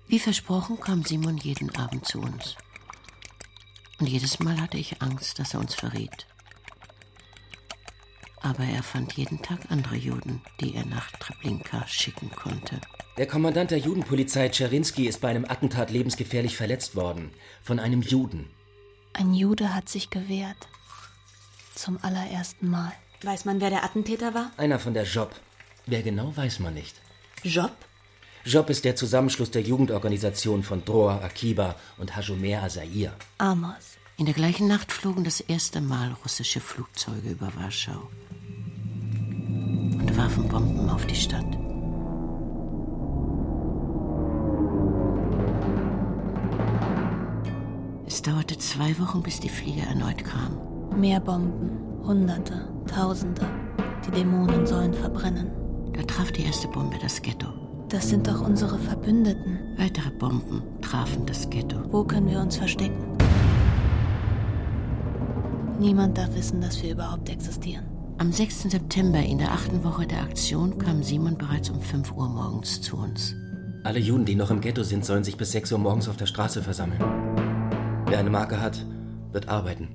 Wie 0.09 0.19
versprochen 0.19 0.79
kam 0.81 1.05
Simon 1.05 1.39
jeden 1.39 1.75
Abend 1.77 2.05
zu 2.05 2.21
uns. 2.21 2.57
Und 4.03 4.09
jedes 4.09 4.41
Mal 4.41 4.61
hatte 4.61 4.79
ich 4.79 5.01
Angst, 5.01 5.39
dass 5.39 5.55
er 5.55 5.61
uns 5.61 5.77
verrät. 5.77 6.27
Aber 8.41 8.65
er 8.65 8.83
fand 8.83 9.13
jeden 9.13 9.41
Tag 9.43 9.61
andere 9.69 9.95
Juden, 9.95 10.43
die 10.61 10.75
er 10.75 10.85
nach 10.85 11.13
Treblinka 11.13 11.87
schicken 11.87 12.29
konnte. 12.33 12.81
Der 13.17 13.29
Kommandant 13.29 13.71
der 13.71 13.79
Judenpolizei 13.79 14.49
Czerinski 14.49 15.07
ist 15.07 15.21
bei 15.21 15.29
einem 15.29 15.45
Attentat 15.45 15.93
lebensgefährlich 15.93 16.57
verletzt 16.57 16.97
worden. 16.97 17.31
Von 17.63 17.79
einem 17.79 18.03
Juden. 18.03 18.51
Ein 19.13 19.35
Jude 19.35 19.73
hat 19.73 19.89
sich 19.89 20.11
gewehrt. 20.11 20.67
Zum 21.77 21.97
allerersten 22.03 22.71
Mal. 22.71 22.93
Weiß 23.23 23.45
man, 23.45 23.61
wer 23.61 23.71
der 23.71 23.85
Attentäter 23.85 24.35
war? 24.35 24.51
Einer 24.57 24.81
von 24.81 24.95
der 24.95 25.05
Job. 25.05 25.33
Wer 25.87 26.03
genau, 26.03 26.37
weiß 26.37 26.59
man 26.59 26.75
nicht. 26.75 26.97
Job? 27.45 27.71
Job 28.45 28.71
ist 28.71 28.85
der 28.85 28.97
Zusammenschluss 28.97 29.53
der 29.53 29.63
Jugendorganisation 29.63 30.63
von 30.65 30.85
Dror, 30.85 31.23
Akiba 31.23 31.77
und 31.99 32.17
Hajomer 32.17 32.65
Azair. 32.65 33.13
Amos. 33.39 33.99
In 34.17 34.27
der 34.27 34.35
gleichen 34.35 34.67
Nacht 34.67 34.91
flogen 34.91 35.25
das 35.25 35.41
erste 35.41 35.81
Mal 35.81 36.17
russische 36.25 36.61
Flugzeuge 36.61 37.31
über 37.31 37.53
Warschau 37.57 38.09
und 39.99 40.17
warfen 40.17 40.49
Bomben 40.49 40.91
auf 40.91 41.07
die 41.07 41.15
Stadt. 41.15 41.47
Es 48.07 48.21
dauerte 48.23 48.59
zwei 48.59 48.99
Wochen, 48.99 49.23
bis 49.23 49.41
die 49.41 49.49
Flieger 49.49 49.85
erneut 49.85 50.25
kamen. 50.25 51.01
Mehr 51.01 51.21
Bomben. 51.21 51.79
Hunderte, 52.05 52.69
Tausende. 52.93 53.49
Die 54.05 54.11
Dämonen 54.11 54.67
sollen 54.67 54.93
verbrennen. 54.93 55.51
Da 55.93 56.03
traf 56.03 56.33
die 56.33 56.45
erste 56.45 56.67
Bombe 56.69 56.99
das 57.01 57.23
Ghetto. 57.23 57.72
Das 57.93 58.09
sind 58.09 58.27
doch 58.27 58.41
unsere 58.41 58.79
Verbündeten. 58.79 59.59
Weitere 59.77 60.11
Bomben 60.11 60.63
trafen 60.81 61.27
das 61.27 61.51
Ghetto. 61.51 61.77
Wo 61.91 62.03
können 62.05 62.31
wir 62.31 62.41
uns 62.41 62.57
verstecken? 62.57 63.19
Niemand 65.79 66.17
darf 66.17 66.35
wissen, 66.35 66.63
dass 66.63 66.83
wir 66.83 66.93
überhaupt 66.93 67.29
existieren. 67.29 67.85
Am 68.17 68.33
6. 68.33 68.63
September 68.63 69.19
in 69.19 69.37
der 69.37 69.53
achten 69.53 69.85
Woche 69.85 70.07
der 70.07 70.23
Aktion 70.23 70.79
kam 70.79 71.03
Simon 71.03 71.37
bereits 71.37 71.69
um 71.69 71.83
5 71.83 72.13
Uhr 72.13 72.31
morgens 72.31 72.81
zu 72.81 72.97
uns. 72.97 73.35
Alle 73.85 73.99
Juden, 73.99 74.25
die 74.25 74.37
noch 74.37 74.51
im 74.51 74.63
Ghetto 74.63 74.85
sind, 74.85 75.05
sollen 75.05 75.25
sich 75.25 75.37
bis 75.37 75.53
6 75.53 75.73
Uhr 75.73 75.79
morgens 75.79 76.09
auf 76.09 76.17
der 76.17 76.27
Straße 76.27 76.63
versammeln. 76.63 77.01
Wer 78.07 78.19
eine 78.19 78.31
Marke 78.31 78.59
hat, 78.59 78.87
wird 79.33 79.51
arbeiten. 79.51 79.89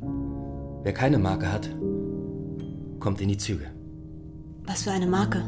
Wer 0.83 0.93
keine 0.93 1.17
Marke 1.17 1.51
hat, 1.51 1.67
kommt 2.99 3.21
in 3.21 3.29
die 3.29 3.37
Züge. 3.37 3.71
Was 4.67 4.83
für 4.83 4.91
eine 4.91 5.07
Marke? 5.07 5.43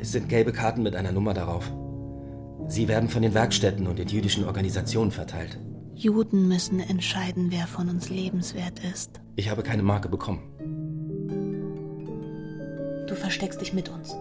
Es 0.00 0.12
sind 0.12 0.30
gelbe 0.30 0.52
Karten 0.52 0.82
mit 0.82 0.96
einer 0.96 1.12
Nummer 1.12 1.34
darauf. 1.34 1.70
Sie 2.68 2.88
werden 2.88 3.10
von 3.10 3.20
den 3.20 3.34
Werkstätten 3.34 3.86
und 3.86 3.98
den 3.98 4.08
jüdischen 4.08 4.44
Organisationen 4.44 5.10
verteilt. 5.10 5.58
Juden 5.94 6.48
müssen 6.48 6.80
entscheiden, 6.80 7.50
wer 7.50 7.66
von 7.66 7.90
uns 7.90 8.08
lebenswert 8.08 8.78
ist. 8.78 9.20
Ich 9.36 9.50
habe 9.50 9.62
keine 9.62 9.82
Marke 9.82 10.08
bekommen. 10.08 10.40
Du 13.06 13.14
versteckst 13.14 13.60
dich 13.60 13.74
mit 13.74 13.90
uns. 13.90 14.14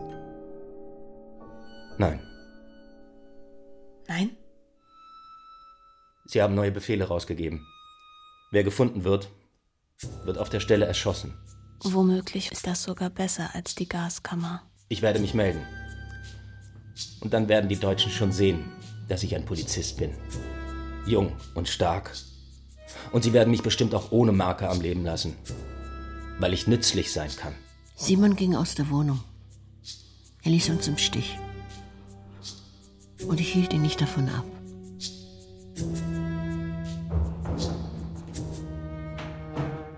Nein. 1.98 2.20
Nein? 4.08 4.32
Sie 6.26 6.42
haben 6.42 6.56
neue 6.56 6.72
Befehle 6.72 7.06
rausgegeben. 7.06 7.66
Wer 8.52 8.64
gefunden 8.66 9.06
wird, 9.06 9.30
wird 10.26 10.38
auf 10.38 10.50
der 10.50 10.60
Stelle 10.60 10.86
erschossen. 10.86 11.38
Womöglich 11.84 12.52
ist 12.52 12.68
das 12.68 12.84
sogar 12.84 13.10
besser 13.10 13.52
als 13.54 13.76
die 13.76 13.88
Gaskammer. 13.88 14.69
Ich 14.92 15.04
werde 15.04 15.20
mich 15.20 15.36
melden. 15.36 15.62
Und 17.22 17.34
dann 17.34 17.48
werden 17.48 17.70
die 17.70 17.76
Deutschen 17.76 18.12
schon 18.12 18.32
sehen, 18.32 18.66
dass 19.08 19.22
ich 19.22 19.36
ein 19.36 19.46
Polizist 19.46 19.98
bin. 19.98 20.16
Jung 21.06 21.32
und 21.54 21.68
stark. 21.68 22.12
Und 23.12 23.24
sie 23.24 23.32
werden 23.34 23.52
mich 23.52 23.62
bestimmt 23.62 23.94
auch 23.94 24.12
ohne 24.12 24.32
Marke 24.32 24.68
am 24.68 24.82
Leben 24.82 25.06
lassen. 25.06 25.36
Weil 26.40 26.54
ich 26.54 26.66
nützlich 26.66 27.12
sein 27.12 27.30
kann. 27.36 27.54
Simon 27.96 28.36
ging 28.36 28.56
aus 28.56 28.74
der 28.74 28.90
Wohnung. 28.90 29.20
Er 30.42 30.52
ließ 30.52 30.70
uns 30.72 30.88
im 30.88 30.98
Stich. 30.98 31.38
Und 33.28 33.40
ich 33.40 33.54
hielt 33.54 33.74
ihn 33.74 33.84
nicht 33.84 34.02
davon 34.02 34.28
ab. 34.30 34.46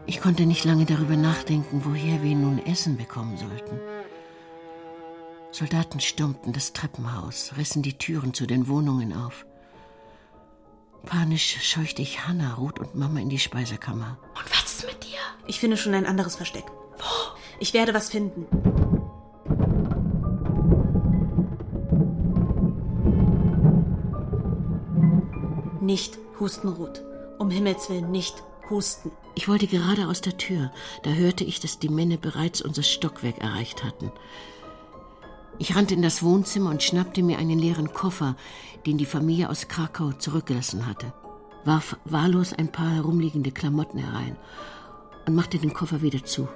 Ich 0.06 0.20
konnte 0.20 0.46
nicht 0.46 0.66
lange 0.66 0.86
darüber 0.86 1.16
nachdenken, 1.16 1.84
woher 1.86 2.22
wir 2.22 2.36
nun 2.36 2.60
Essen 2.66 2.98
bekommen 2.98 3.38
sollten. 3.38 3.80
Soldaten 5.52 6.00
stürmten 6.00 6.54
das 6.54 6.74
Treppenhaus, 6.74 7.54
rissen 7.58 7.82
die 7.82 7.98
Türen 7.98 8.34
zu 8.34 8.48
den 8.48 8.68
Wohnungen 8.68 9.14
auf. 9.14 9.46
Panisch 11.06 11.58
scheuchte 11.62 12.02
ich 12.02 12.26
Hannah, 12.26 12.54
Ruth 12.54 12.80
und 12.80 12.96
Mama 12.96 13.20
in 13.20 13.30
die 13.30 13.40
Speisekammer. 13.40 14.18
Und 14.36 14.50
was 14.50 14.80
ist 14.80 14.86
mit 14.86 15.04
dir? 15.04 15.20
Ich 15.48 15.60
finde 15.60 15.76
schon 15.76 15.94
ein 15.94 16.06
anderes 16.06 16.36
Versteck. 16.36 16.66
Wo? 16.98 17.36
Ich 17.60 17.74
werde 17.74 17.94
was 17.94 18.10
finden. 18.10 18.48
Nicht 25.82 26.18
husten, 26.40 26.70
Ruth. 26.70 27.04
Um 27.40 27.50
Himmels 27.50 27.90
Willen 27.90 28.12
nicht 28.12 28.42
husten. 28.70 29.12
Ich 29.36 29.50
wollte 29.50 29.68
gerade 29.68 30.08
aus 30.08 30.22
der 30.22 30.38
Tür, 30.38 30.72
da 31.04 31.10
hörte 31.10 31.44
ich, 31.44 31.60
dass 31.60 31.80
die 31.80 31.90
Männer 31.90 32.18
bereits 32.18 32.62
unser 32.62 32.84
Stockwerk 32.84 33.40
erreicht 33.40 33.84
hatten. 33.84 34.12
Ich 35.62 35.76
rannte 35.76 35.94
in 35.94 36.02
das 36.02 36.24
Wohnzimmer 36.24 36.72
und 36.72 36.82
schnappte 36.82 37.22
mir 37.22 37.38
einen 37.38 37.60
leeren 37.60 37.94
Koffer, 37.94 38.36
den 38.88 38.98
die 38.98 39.06
Familie 39.06 39.48
aus 39.48 39.68
Krakau 39.68 40.12
zurückgelassen 40.12 40.88
hatte, 40.88 41.14
warf 41.66 41.98
wahllos 42.04 42.52
ein 42.52 42.72
paar 42.72 42.90
herumliegende 42.90 43.52
Klamotten 43.52 44.00
herein 44.00 44.36
und 45.28 45.36
machte 45.36 45.60
den 45.60 45.72
Koffer 45.72 46.02
wieder 46.02 46.26
zu. 46.26 46.50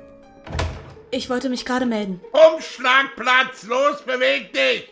Ich 1.12 1.30
wollte 1.30 1.50
mich 1.50 1.66
gerade 1.66 1.86
melden. 1.86 2.20
Umschlagplatz, 2.32 3.66
los, 3.66 4.02
beweg 4.08 4.52
dich! 4.54 4.90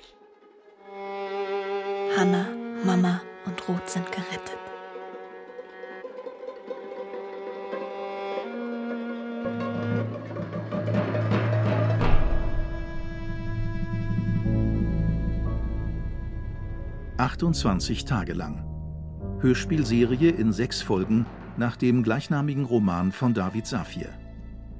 Hanna, 2.15 2.45
Mama 2.85 3.19
und 3.47 3.67
Ruth 3.67 3.89
sind 3.89 4.11
gerettet. 4.11 4.62
»28 17.23 18.05
Tage 18.05 18.33
lang«. 18.33 18.65
Hörspielserie 19.39 20.29
in 20.29 20.51
sechs 20.51 20.81
Folgen 20.81 21.25
nach 21.55 21.77
dem 21.77 22.03
gleichnamigen 22.03 22.65
Roman 22.65 23.13
von 23.13 23.33
David 23.33 23.65
Safir. 23.65 24.09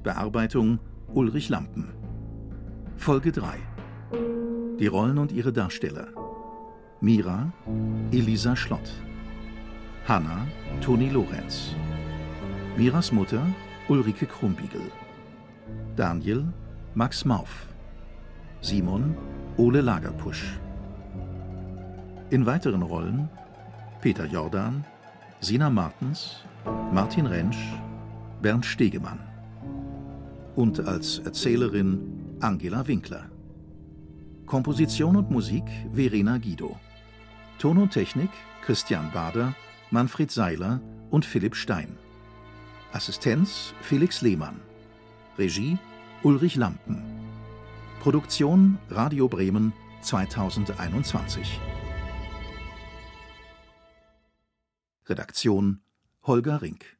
Bearbeitung 0.02 0.78
Ulrich 1.14 1.48
Lampen. 1.48 1.94
Folge 2.96 3.32
3. 3.32 3.56
Die 4.78 4.86
Rollen 4.86 5.16
und 5.16 5.32
ihre 5.32 5.54
Darsteller. 5.54 6.08
Mira, 7.00 7.50
Elisa 8.12 8.54
Schlott. 8.54 8.92
Hanna, 10.06 10.46
Toni 10.82 11.08
Lorenz. 11.08 11.74
Miras 12.76 13.10
Mutter, 13.10 13.46
Ulrike 13.88 14.26
Krumbiegel. 14.26 14.82
Daniel, 15.96 16.44
Max 16.94 17.24
Mauf. 17.24 17.68
Simon, 18.60 19.16
Ole 19.56 19.80
Lagerpusch. 19.80 20.60
In 22.34 22.46
weiteren 22.46 22.82
Rollen 22.82 23.28
Peter 24.00 24.26
Jordan, 24.26 24.84
Sina 25.40 25.70
Martens, 25.70 26.44
Martin 26.92 27.26
Rentsch, 27.26 27.76
Bernd 28.42 28.66
Stegemann. 28.66 29.20
Und 30.56 30.80
als 30.80 31.20
Erzählerin 31.20 32.36
Angela 32.40 32.88
Winkler. 32.88 33.30
Komposition 34.46 35.14
und 35.14 35.30
Musik 35.30 35.62
Verena 35.92 36.38
Guido. 36.38 36.76
Ton 37.60 37.78
und 37.78 37.92
Technik 37.92 38.30
Christian 38.62 39.12
Bader, 39.12 39.54
Manfred 39.92 40.32
Seiler 40.32 40.80
und 41.10 41.24
Philipp 41.24 41.54
Stein. 41.54 41.96
Assistenz 42.92 43.72
Felix 43.80 44.22
Lehmann. 44.22 44.58
Regie 45.38 45.78
Ulrich 46.24 46.56
Lampen. 46.56 47.00
Produktion 48.00 48.78
Radio 48.90 49.28
Bremen 49.28 49.72
2021. 50.02 51.60
Redaktion 55.08 55.80
Holger 56.22 56.58
Rink 56.62 56.93